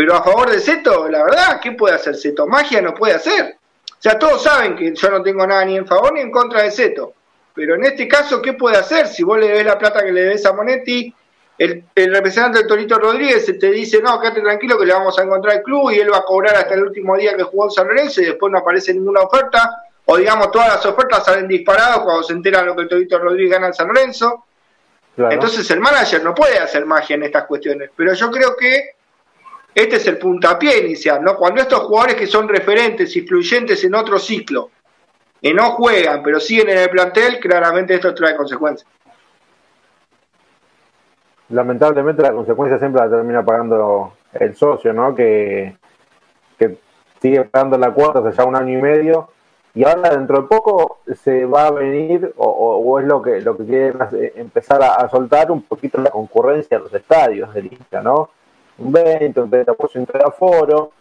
[0.00, 2.46] Pero a favor de Seto, la verdad, ¿qué puede hacer Seto?
[2.46, 3.56] Magia no puede hacer.
[3.86, 6.62] O sea, todos saben que yo no tengo nada ni en favor ni en contra
[6.62, 7.12] de Seto.
[7.52, 9.08] Pero en este caso, ¿qué puede hacer?
[9.08, 11.14] Si vos le debes la plata que le debes a Monetti,
[11.58, 15.56] el, representante del Torito Rodríguez te dice, no, quédate tranquilo que le vamos a encontrar
[15.56, 17.86] el club y él va a cobrar hasta el último día que jugó en San
[17.86, 22.22] Lorenzo y después no aparece ninguna oferta, o digamos todas las ofertas salen disparadas cuando
[22.22, 24.46] se enteran lo que el Torito Rodríguez gana en San Lorenzo.
[25.18, 28.99] Entonces el manager no puede hacer magia en estas cuestiones, pero yo creo que
[29.74, 31.36] este es el puntapié inicial, ¿no?
[31.36, 34.70] Cuando estos jugadores que son referentes, influyentes en otro ciclo,
[35.40, 38.88] y no juegan, pero siguen en el plantel, claramente esto trae consecuencias.
[41.48, 45.14] Lamentablemente la consecuencia siempre la termina pagando el socio, ¿no?
[45.14, 45.76] Que,
[46.58, 46.78] que
[47.20, 49.30] sigue pagando la cuota hace ya un año y medio
[49.74, 53.64] y ahora dentro de poco se va a venir o, es lo que lo que
[53.64, 53.94] quiere
[54.34, 58.30] empezar a, soltar un poquito la concurrencia a los estadios de lista, ¿no?
[58.80, 60.92] Un 20, un 30% de aforo,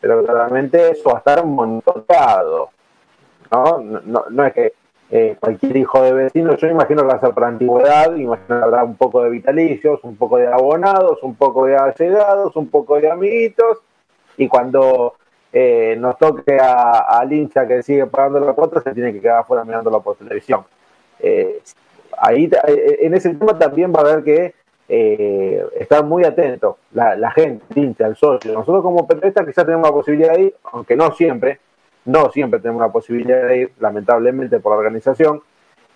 [0.00, 2.70] pero claramente eso va a estar montoneado,
[3.50, 3.78] ¿no?
[3.80, 4.72] No, no, es que
[5.10, 8.96] eh, cualquier hijo de vecino, yo imagino que va a antigüedad, imagino que habrá un
[8.96, 13.78] poco de vitalicios, un poco de abonados, un poco de allegados, un poco de amiguitos,
[14.36, 15.14] y cuando
[15.52, 19.64] eh, nos toque al hincha que sigue pagando la cuota, se tiene que quedar afuera
[19.64, 20.64] mirándolo por televisión.
[21.20, 21.62] Eh,
[22.18, 24.54] ahí, en ese tema también va a haber que
[24.88, 28.52] eh, estar muy atento la, gente, el hincha, el socio.
[28.52, 31.60] Nosotros como periodistas quizás tenemos la posibilidad de ir, aunque no siempre,
[32.04, 35.42] no siempre tenemos la posibilidad de ir, lamentablemente por la organización,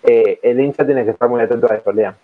[0.03, 2.15] el hincha tiene que estar muy atento a la pelea.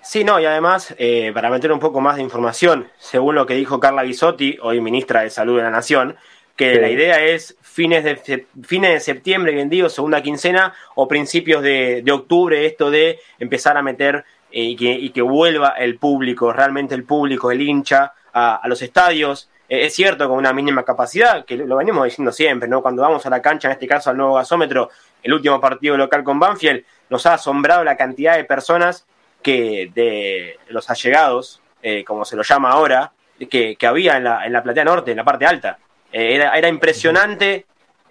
[0.00, 0.94] Sí, no, y además,
[1.34, 5.22] para meter un poco más de información, según lo que dijo Carla Bisotti, hoy ministra
[5.22, 6.16] de Salud de la Nación,
[6.58, 11.62] que la idea es fines de, fines de septiembre, bien digo, segunda quincena o principios
[11.62, 16.52] de, octubre, esto de empezar a meter eh, y, que, y, que, vuelva el público,
[16.52, 19.48] realmente el público, el hincha, a, los estadios.
[19.68, 22.82] Eh, es cierto, con una mínima capacidad, que lo venimos diciendo siempre, ¿no?
[22.82, 24.90] Cuando vamos a la cancha, en este caso al nuevo gasómetro,
[25.22, 29.06] el último partido local con Banfield, nos ha asombrado la cantidad de personas
[29.42, 33.12] que de los allegados, eh, como se lo llama ahora,
[33.50, 35.78] que, que había en la, en la platea norte, en la parte alta.
[36.12, 37.66] Eh, era, era, impresionante,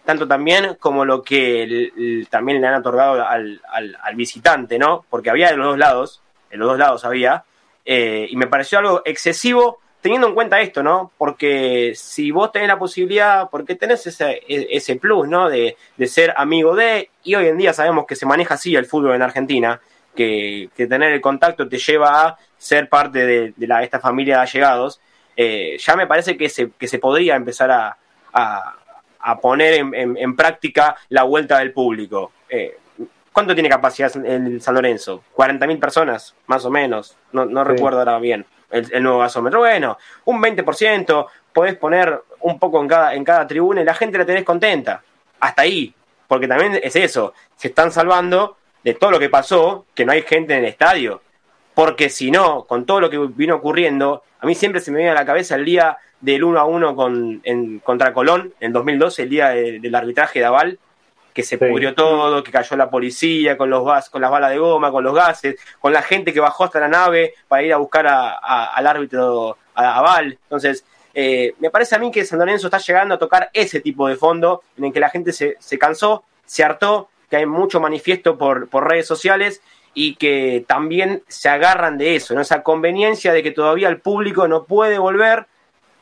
[0.06, 5.06] tanto también como lo que también le han otorgado al, al, visitante, ¿no?
[5.10, 6.22] Porque había de los dos lados,
[6.58, 7.44] los dos lados había,
[7.86, 11.12] eh, y me pareció algo excesivo teniendo en cuenta esto, ¿no?
[11.18, 15.50] Porque si vos tenés la posibilidad, porque tenés ese, ese plus, ¿no?
[15.50, 18.86] De, de, ser amigo de, y hoy en día sabemos que se maneja así el
[18.86, 19.82] fútbol en Argentina,
[20.16, 24.38] que, que tener el contacto te lleva a ser parte de, de la, esta familia
[24.38, 25.00] de allegados,
[25.36, 27.98] eh, ya me parece que se, que se podría empezar a,
[28.34, 32.32] a, poner en, en, práctica la vuelta del público.
[32.50, 32.78] Eh,
[33.38, 35.24] ¿Cuánto tiene capacidad en San Lorenzo?
[35.36, 37.16] ¿40.000 personas, más o menos?
[37.32, 39.60] No, no recuerdo ahora bien el, nuevo gasómetro.
[39.60, 44.18] Bueno, un 20%, podés poner un poco en cada, en cada tribuna y la gente
[44.18, 45.04] la tenés contenta.
[45.40, 45.94] Hasta ahí,
[46.28, 50.24] porque también es eso, se están salvando de todo lo que pasó, que no hay
[50.24, 51.22] gente en el estadio.
[51.76, 55.12] Porque si no, con todo lo que vino ocurriendo, a mí siempre se me viene
[55.12, 59.22] a la cabeza el día del 1 a 1 con, en, contra Colón, en 2012,
[59.22, 60.80] el día del arbitraje de Aval,
[61.38, 64.90] que se pudrió todo, que cayó la policía con, los con las balas de goma,
[64.90, 68.08] con los gases, con la gente que bajó hasta la nave para ir a buscar
[68.08, 70.40] al árbitro a Aval.
[70.42, 70.84] Entonces,
[71.14, 74.16] eh, me parece a mí que San Lorenzo está llegando a tocar ese tipo de
[74.16, 78.36] fondo en el que la gente se, se cansó, se hartó, que hay mucho manifiesto
[78.36, 79.62] por, por redes sociales
[79.94, 82.42] y que también se agarran de eso, ¿no?
[82.42, 85.46] esa conveniencia de que todavía el público no puede volver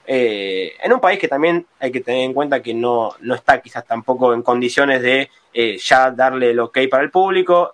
[0.08, 3.62] eh, en un país que también hay que tener en cuenta que no, no está
[3.62, 7.74] quizás tampoco en condiciones de eh, ya darle el ok para el público,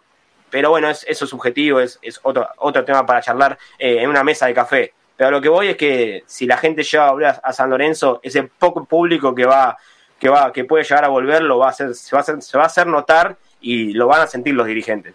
[0.50, 4.10] pero bueno, es, eso es subjetivo, es, es otro, otro tema para charlar eh, en
[4.10, 4.94] una mesa de café.
[5.18, 8.20] Pero lo que voy es que si la gente lleva a volver a San Lorenzo,
[8.24, 9.78] ese poco público que va,
[10.20, 12.42] que va, que puede llegar a volver, lo va a hacer, se va a hacer,
[12.42, 15.14] se va a hacer notar y lo van a sentir los dirigentes.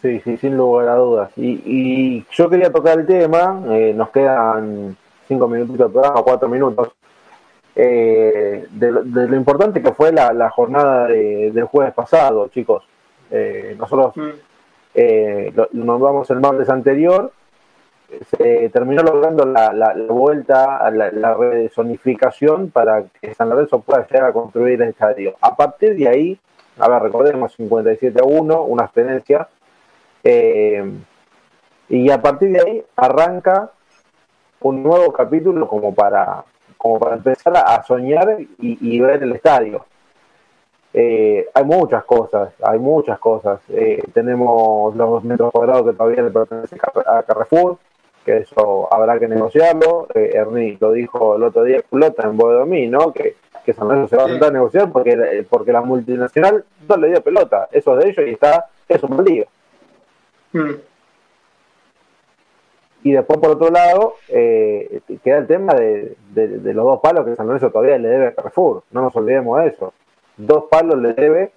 [0.00, 1.30] Sí, sí, sin lugar a dudas.
[1.36, 4.96] Y, y yo quería tocar el tema, eh, nos quedan
[5.28, 6.92] cinco minutos de programa, cuatro minutos,
[7.76, 12.82] eh, de, lo importante que fue la, jornada del jueves pasado, chicos.
[13.30, 15.58] Eh, nosotros mm.
[15.72, 17.32] nos vamos el martes anterior,
[18.38, 24.06] se terminó logrando la, la, vuelta a la, la resonificación para que San Lorenzo pueda
[24.06, 25.34] llegar a construir el estadio.
[25.42, 26.40] A partir de ahí,
[26.78, 29.46] a ver, recordemos 57 a 1, una experiencia
[30.24, 30.84] eh,
[31.88, 33.70] y a partir de ahí arranca
[34.60, 36.44] un nuevo capítulo como para,
[36.76, 39.84] como para empezar a, soñar y, ver el estadio.
[40.92, 43.60] Eh, hay muchas cosas, hay muchas cosas.
[43.70, 47.78] Eh, tenemos los metros cuadrados que todavía le pertenecen a Carrefour,
[48.24, 50.06] que eso habrá que negociarlo.
[50.14, 53.12] Eh, Ernie lo dijo el otro día, Culota en Bodomí, ¿no?
[53.12, 57.08] Que, que San se va a sentar a negociar porque, porque la multinacional no le
[57.08, 57.68] dio pelota.
[57.72, 59.46] Eso es de ellos y está, es un lío.
[60.52, 60.70] Mm.
[63.02, 67.46] Y después, por otro lado, eh, queda el tema de, los dos palos que San
[67.46, 68.82] Lorenzo todavía le debe a Carrefour.
[68.90, 69.94] No nos olvidemos de eso.
[70.36, 71.52] Dos palos le debe,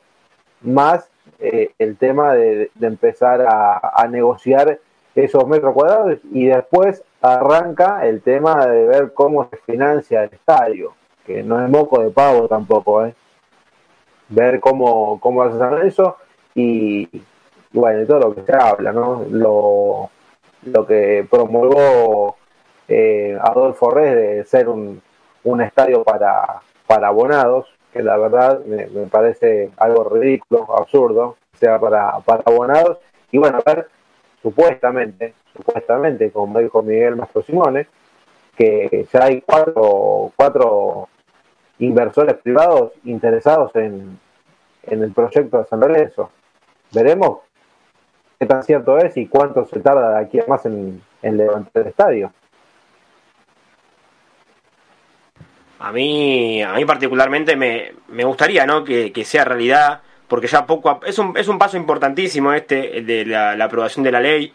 [0.61, 4.79] más eh, el tema de, empezar a, negociar
[5.15, 10.93] esos metros cuadrados y después arranca el tema de ver cómo se financia el estadio,
[11.25, 13.05] que no es moco de pago tampoco.
[13.05, 13.13] ¿eh?
[14.29, 16.17] ver cómo, cómo hacer eso
[16.55, 17.09] y,
[17.74, 19.26] bueno, todo lo que se habla, ¿no?
[19.30, 20.09] Lo,
[20.63, 22.38] lo que promulgó
[22.88, 25.01] eh, Adolfo Reyes de ser un,
[25.43, 32.19] un estadio para, para abonados, que la verdad me, parece algo ridículo, absurdo, sea para,
[32.19, 32.99] para abonados.
[33.32, 33.88] Y bueno, a ver,
[34.41, 37.88] supuestamente, supuestamente, como dijo Miguel Mastro Simone,
[38.55, 41.09] que ya hay cuatro, cuatro
[41.80, 44.19] inversores privados interesados en,
[44.84, 46.30] en el proyecto de San Lorenzo.
[46.91, 47.39] Veremos
[48.43, 51.83] qué tan cierto es y cuánto se tarda de aquí a más en, en levantar
[51.83, 52.33] el estadio.
[55.79, 58.83] A mí, a mí particularmente me, me gustaría ¿no?
[58.83, 63.51] que, sea realidad, porque ya poco es, un, es un paso importantísimo este de la,
[63.63, 64.53] aprobación de la ley.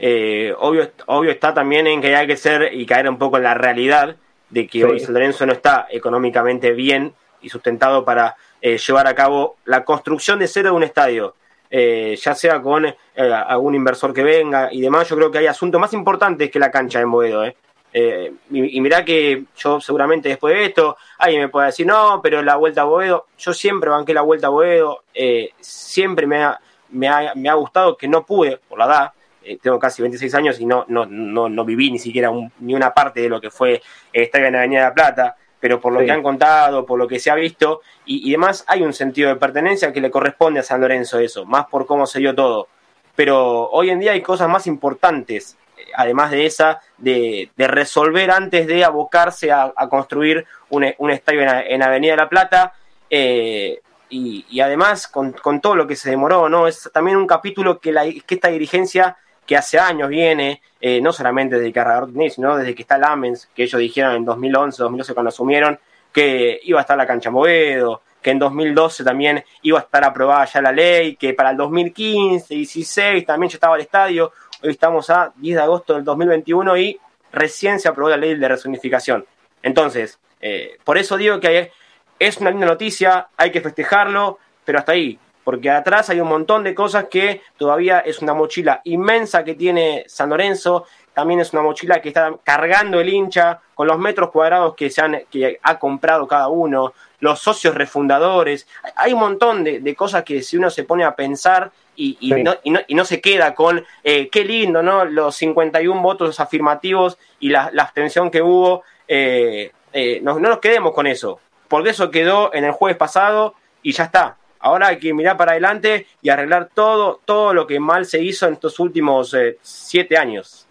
[0.00, 3.44] Eh, obvio, obvio está también en que hay que ser y caer un poco en
[3.44, 4.16] la realidad
[4.50, 9.14] de que hoy San Lorenzo no está económicamente bien y sustentado para eh, llevar a
[9.14, 11.34] cabo la construcción de cero de un estadio.
[11.70, 15.80] Eh, ya sea con algún inversor que venga y demás, yo creo que hay asuntos
[15.80, 17.44] más importantes que la cancha de Moedo.
[17.44, 17.56] ¿eh?
[17.92, 22.42] Eh, y, mirá que yo seguramente después de esto, alguien me puede decir, no, pero
[22.42, 26.60] la vuelta a Boedo, yo siempre banqué la vuelta a Boedo, eh, siempre me ha,
[26.90, 29.12] me, ha, me ha gustado que no pude, por la edad,
[29.42, 32.92] eh, tengo casi 26 años y no, no, no, no viví ni siquiera ni una
[32.92, 33.80] parte de lo que fue
[34.12, 37.18] estadio en Avenida de la Plata, pero por lo que han contado, por lo que
[37.18, 40.62] se ha visto y, y demás, hay un sentido de pertenencia que le corresponde a
[40.62, 42.68] San Lorenzo eso, más por cómo se dio todo.
[43.16, 45.58] Pero hoy en día hay cosas más importantes
[45.94, 52.16] además de esa, de, resolver antes de abocarse a, construir un, estadio en, Avenida de
[52.16, 52.74] la Plata.
[53.10, 53.80] Eh,
[54.10, 56.66] y, además, con, todo lo que se demoró, ¿no?
[56.66, 59.16] Es también un capítulo que, la, que esta dirigencia
[59.48, 63.48] que hace años viene, eh, no solamente desde que Arrador sino desde que está Lamens,
[63.54, 65.80] que ellos dijeron en 2011, 2012 cuando asumieron,
[66.12, 70.44] que iba a estar la cancha Moedo, que en 2012 también iba a estar aprobada
[70.44, 74.32] ya la ley, que para el 2015, 16 también ya estaba el estadio.
[74.62, 77.00] Hoy estamos a 10 de agosto del 2021 y
[77.32, 79.24] recién se aprobó la ley de resonificación.
[79.62, 81.72] Entonces, eh, por eso digo que
[82.18, 85.18] es una linda noticia, hay que festejarlo, pero hasta ahí,
[85.48, 90.04] porque atrás hay un montón de cosas que todavía es una mochila inmensa que tiene
[90.06, 90.84] San Lorenzo,
[91.14, 95.00] también es una mochila que está cargando el hincha con los metros cuadrados que, se
[95.00, 100.22] han, que ha comprado cada uno, los socios refundadores, hay un montón de, de cosas
[100.22, 104.28] que si uno se pone a pensar y, no, y, no, se queda con eh,
[104.28, 105.06] qué lindo, ¿no?
[105.06, 108.82] Los 51 votos afirmativos y la, abstención que hubo.
[109.08, 113.92] Eh, eh, no, nos quedemos con eso, porque eso quedó en el jueves pasado y
[113.92, 114.36] ya está.
[114.60, 118.46] Ahora hay que mirar para adelante y arreglar todo, todo lo que mal se hizo
[118.46, 120.66] en estos últimos siete años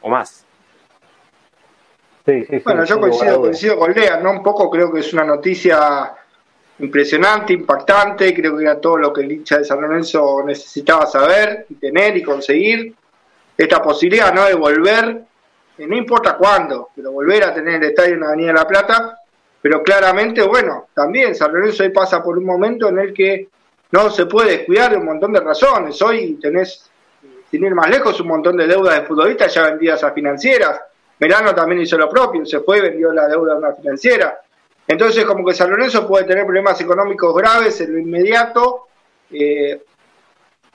[0.00, 0.44] o más.
[2.24, 4.32] Sí, sí, bueno, yo coincido, coincido con Lea, ¿no?
[4.32, 6.12] Un poco creo que es una noticia
[6.80, 11.66] impresionante, impactante, creo que era todo lo que el hincha de San Lorenzo necesitaba saber
[11.68, 12.94] y tener y conseguir.
[13.56, 14.44] Esta posibilidad ¿no?
[14.44, 15.22] de volver,
[15.78, 18.68] eh, no importa cuándo, pero volver a tener el estadio en la Avenida de la
[18.68, 19.17] Plata,
[19.60, 23.48] pero claramente, bueno, también San Lorenzo hoy pasa por un momento en el que
[23.90, 26.00] no se puede descuidar de un montón de razones.
[26.02, 26.88] Hoy tenés,
[27.50, 30.80] sin ir más lejos, un montón de deudas de futbolistas ya vendidas a financieras.
[31.18, 34.40] Merano también hizo lo propio, se fue y vendió la deuda a una financiera.
[34.86, 38.86] Entonces, como que San Lorenzo puede tener problemas económicos graves en lo inmediato,
[39.30, 39.82] eh,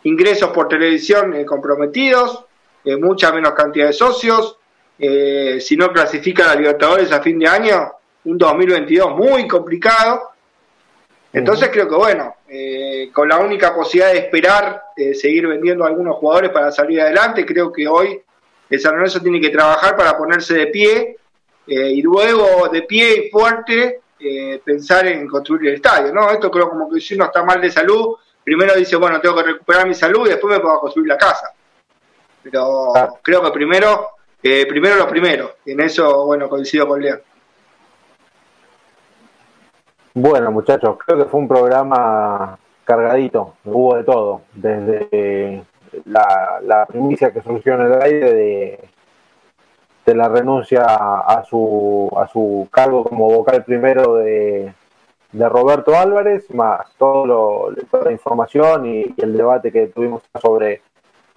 [0.03, 2.45] ingresos por televisión eh, comprometidos,
[2.83, 4.57] eh, mucha menos cantidad de socios,
[4.95, 7.91] si no clasifica a Libertadores a fin de año,
[8.25, 10.29] un 2022 muy complicado.
[11.31, 12.35] Entonces creo que bueno,
[13.11, 14.83] con la única posibilidad de esperar
[15.15, 18.21] seguir vendiendo a algunos jugadores para salir adelante, creo que hoy
[18.69, 21.17] el San Lorenzo tiene que trabajar para ponerse de pie
[21.65, 26.29] y luego de pie y fuerte eh, pensar en construir el estadio, ¿no?
[26.31, 29.43] Esto creo como que si uno está mal de salud, primero dice, bueno, tengo que
[29.43, 31.51] recuperar mi salud y después me puedo construir la casa.
[32.41, 33.19] Pero ah.
[33.21, 34.11] creo que primero,
[34.41, 35.57] eh, primero lo primero.
[35.65, 37.21] Y en eso, bueno, coincido con León.
[40.15, 45.63] Bueno, muchachos, creo que fue un programa cargadito, hubo de todo, desde
[46.05, 48.89] la, la primicia que surgió en el aire de
[50.05, 54.73] de la renuncia a su, a su cargo como vocal primero de,
[55.31, 60.81] de Roberto Álvarez, más todo lo, toda la información y, el debate que tuvimos sobre,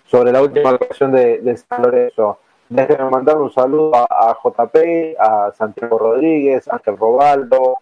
[0.04, 2.38] sobre la última actuación de, de San Lorenzo.
[2.68, 7.78] Déjenme mandar un saludo a, JP, a Santiago Rodríguez, a Ángel Robaldo,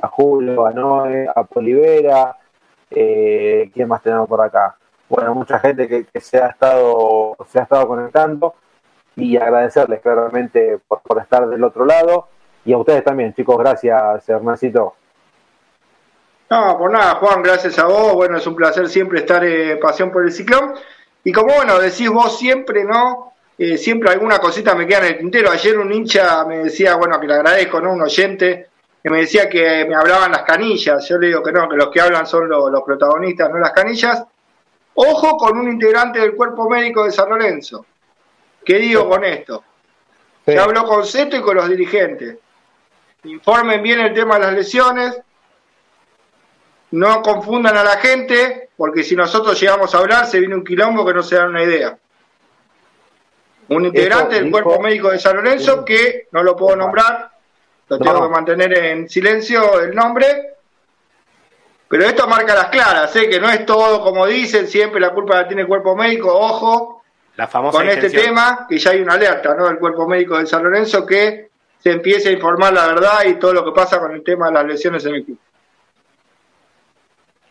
[0.00, 2.36] a Julio, a Noé, a Polivera,
[2.90, 4.76] eh, ¿quién más tenemos por acá?
[5.08, 8.54] Bueno, mucha gente que, se ha estado, se ha estado conectando
[9.16, 12.28] y agradecerles claramente por, por estar del otro lado
[12.64, 14.94] y a ustedes también, chicos, gracias, Hernancito.
[16.50, 18.14] No, por nada, Juan, gracias a vos.
[18.14, 20.74] Bueno, es un placer siempre estar en Pasión por el Ciclón.
[21.22, 23.32] Y como bueno, decís vos siempre, ¿no?
[23.56, 25.50] Eh, siempre alguna cosita me queda en el tintero.
[25.50, 27.92] Ayer un hincha me decía, bueno, que le agradezco, ¿no?
[27.92, 28.68] Un oyente
[29.04, 31.06] que me decía que me hablaban las canillas.
[31.06, 34.24] Yo le digo que no, que los que hablan son los, protagonistas, no las canillas.
[34.94, 37.84] Ojo con un integrante del cuerpo médico de San Lorenzo.
[38.64, 39.62] ¿Qué digo con esto?
[40.46, 42.38] Se habló con Seto y con los dirigentes.
[43.24, 45.20] Informen bien el tema de las lesiones.
[46.92, 51.04] No confundan a la gente, porque si nosotros llegamos a hablar, se viene un quilombo
[51.04, 51.98] que no se dan una idea.
[53.68, 57.33] Un integrante del cuerpo médico de San Lorenzo que no lo puedo nombrar
[57.88, 60.54] lo tengo que mantener en silencio el nombre.
[61.88, 63.28] Pero esto marca las claras, ¿eh?
[63.28, 67.02] que no es todo como dicen, siempre la culpa la tiene el cuerpo médico, ojo,
[67.36, 69.66] la famosa con este tema, que ya hay una alerta ¿no?
[69.66, 73.52] del cuerpo médico de San Lorenzo que se empiece a informar la verdad y todo
[73.52, 75.38] lo que pasa con el tema de las lesiones en el club.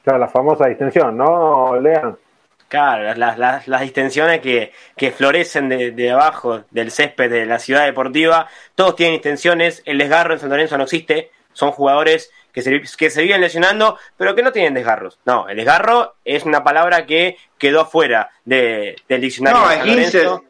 [0.03, 2.17] Claro, la famosa distensión, ¿no, Lean?
[2.73, 7.59] Claro, las, las, las distensiones que, que florecen de, de, abajo del césped de la
[7.59, 12.63] ciudad deportiva, todos tienen distensiones, el desgarro en San Lorenzo no existe, son jugadores que
[12.63, 15.19] se, que se viven lesionando, pero que no tienen desgarros.
[15.23, 19.87] No, el desgarro es una palabra que quedó afuera de, del diccionario no, de San
[19.87, 20.43] Lorenzo.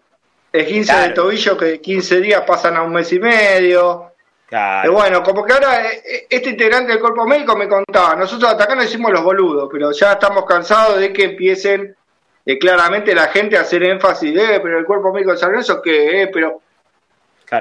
[0.53, 4.13] Es 15 de tobillo que 15 días pasan a un mes y medio.
[4.47, 4.79] Claro.
[4.83, 8.49] Pero bueno, como que ahora eh, eh, este integrante del cuerpo médico me contaba, nosotros
[8.49, 11.97] hasta acá no decimos los boludos, pero ya estamos cansados de que empiecen
[12.45, 16.23] eh, claramente la gente hacer énfasis de, pero el cuerpo médico de San Lorenzo, que,
[16.23, 16.59] eh, pero...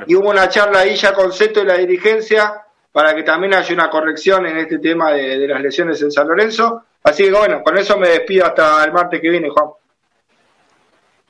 [0.06, 2.62] Y hubo una charla ahí ya con Seto y la dirigencia
[2.92, 6.84] para que también haya una corrección en este tema de, las lesiones en San Lorenzo.
[7.02, 9.70] Así que bueno, con eso me despido hasta el martes que viene, Juan.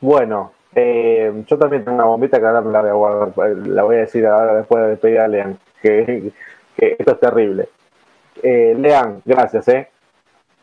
[0.00, 3.82] Bueno, eh, yo también tengo una bombita que ahora me la voy a guardar, la
[3.84, 6.32] voy a decir ahora después de despedir a Lean, que,
[6.76, 7.68] que esto es terrible.
[8.42, 9.88] Eh, Lean, gracias, ¿eh?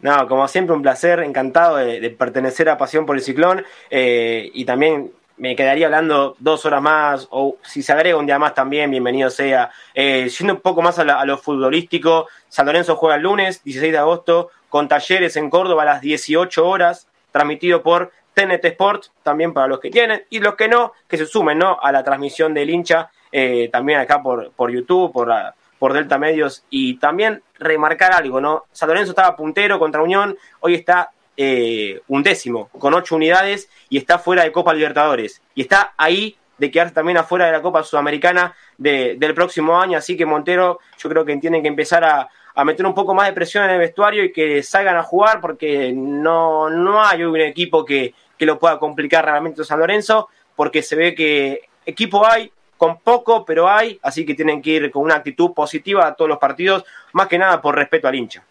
[0.02, 4.64] No, como siempre, un placer, encantado de, pertenecer a Pasión por el Ciclón eh, y
[4.64, 8.92] también me quedaría hablando dos horas más, o si se agrega un día más también,
[8.92, 9.72] bienvenido sea.
[9.94, 13.98] Eh, yendo un poco más a, lo futbolístico, San Lorenzo juega el lunes, 16 de
[13.98, 19.68] agosto, con talleres en Córdoba a las 18 horas, transmitido por TNT Sport, también para
[19.68, 21.80] los que tienen, y los que no, que se sumen ¿no?
[21.82, 26.18] a la transmisión del hincha, eh, también acá por, por YouTube, por, la, por Delta
[26.18, 28.66] Medios y también remarcar algo, ¿no?
[28.72, 33.98] San Lorenzo estaba puntero contra Unión, hoy está eh, un décimo con ocho unidades y
[33.98, 37.84] está fuera de Copa Libertadores y está ahí de quedarse también afuera de la Copa
[37.84, 42.66] Sudamericana del próximo año, así que Montero yo creo que tienen que empezar a, a,
[42.66, 45.94] meter un poco más de presión en el vestuario y que salgan a jugar porque
[45.94, 50.96] no, no hay un equipo que, que lo pueda complicar realmente San Lorenzo, porque se
[50.96, 55.16] ve que equipo hay, con poco, pero hay, así que tienen que ir con una
[55.16, 58.42] actitud positiva a todos los partidos, más que nada por respeto al hincha.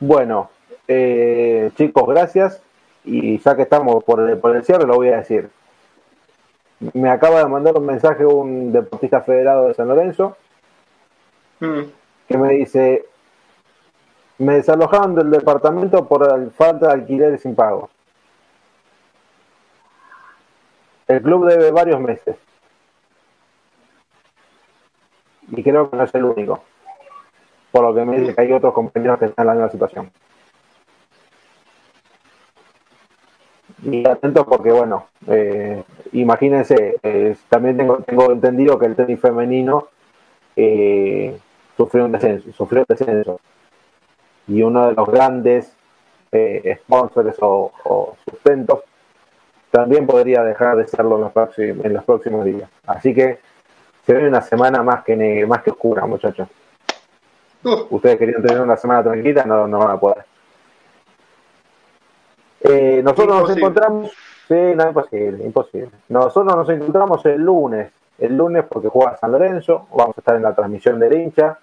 [0.00, 0.50] Bueno,
[0.88, 2.62] eh, chicos, gracias.
[3.04, 5.50] Y ya que estamos por el, por el cierre, lo voy a decir.
[6.94, 10.38] Me acaba de mandar un mensaje un deportista federado de San Lorenzo
[11.60, 11.82] mm.
[12.26, 13.04] que me dice,
[14.38, 17.90] me desalojaron del departamento por falta de alquileres sin pago.
[21.06, 22.36] El club debe varios meses.
[25.56, 26.62] Y creo que no es el único.
[27.70, 30.10] Por lo que me dice que hay otros compañeros que están en la misma situación.
[33.82, 35.82] Y atento porque, bueno, eh,
[36.12, 39.88] imagínense, eh, también tengo, tengo entendido que el tenis femenino
[40.56, 41.36] eh,
[41.76, 43.40] sufrió un descenso, sufrió un descenso.
[44.46, 45.76] Y uno de los grandes
[46.82, 48.80] sponsors o, sustentos
[49.70, 52.68] también podría dejar de serlo en los próximos días.
[52.86, 53.38] Así que
[54.04, 56.48] se ve una semana más que más que oscura, muchachos.
[57.90, 60.24] Ustedes querían tener una semana tranquila, no, no van a poder.
[62.60, 64.10] Eh, nosotros nos encontramos,
[64.48, 65.90] sí, no, imposible, imposible.
[66.08, 70.42] Nosotros nos encontramos el lunes, el lunes porque juega San Lorenzo, vamos a estar en
[70.42, 71.58] la transmisión del hincha,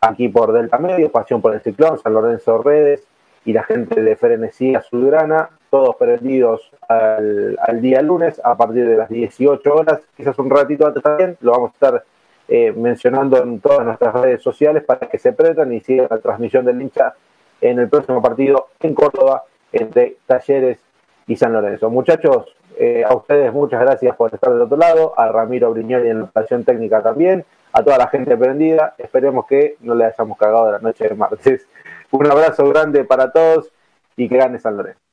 [0.00, 3.04] aquí por Delta Medio, Pasión por el Ciclón, San Lorenzo Redes
[3.44, 9.08] y la gente de Frenesí Azulgrana todos prendidos al, día lunes a partir de las
[9.08, 12.04] 18 horas, quizás un ratito antes también, lo vamos a estar
[12.48, 16.64] eh, mencionando en todas nuestras redes sociales para que se prendan y sigan la transmisión
[16.64, 17.14] del hincha
[17.60, 20.80] en el próximo partido en Córdoba entre Talleres
[21.26, 21.90] y San Lorenzo.
[21.90, 26.18] Muchachos, eh, a ustedes muchas gracias por estar del otro lado, a Ramiro Briñoli en
[26.18, 30.66] la operación técnica también, a toda la gente prendida, esperemos que no le hayamos cagado
[30.66, 31.68] de la noche de martes.
[32.10, 33.70] Un abrazo grande para todos
[34.16, 35.09] y que gane San Lorenzo.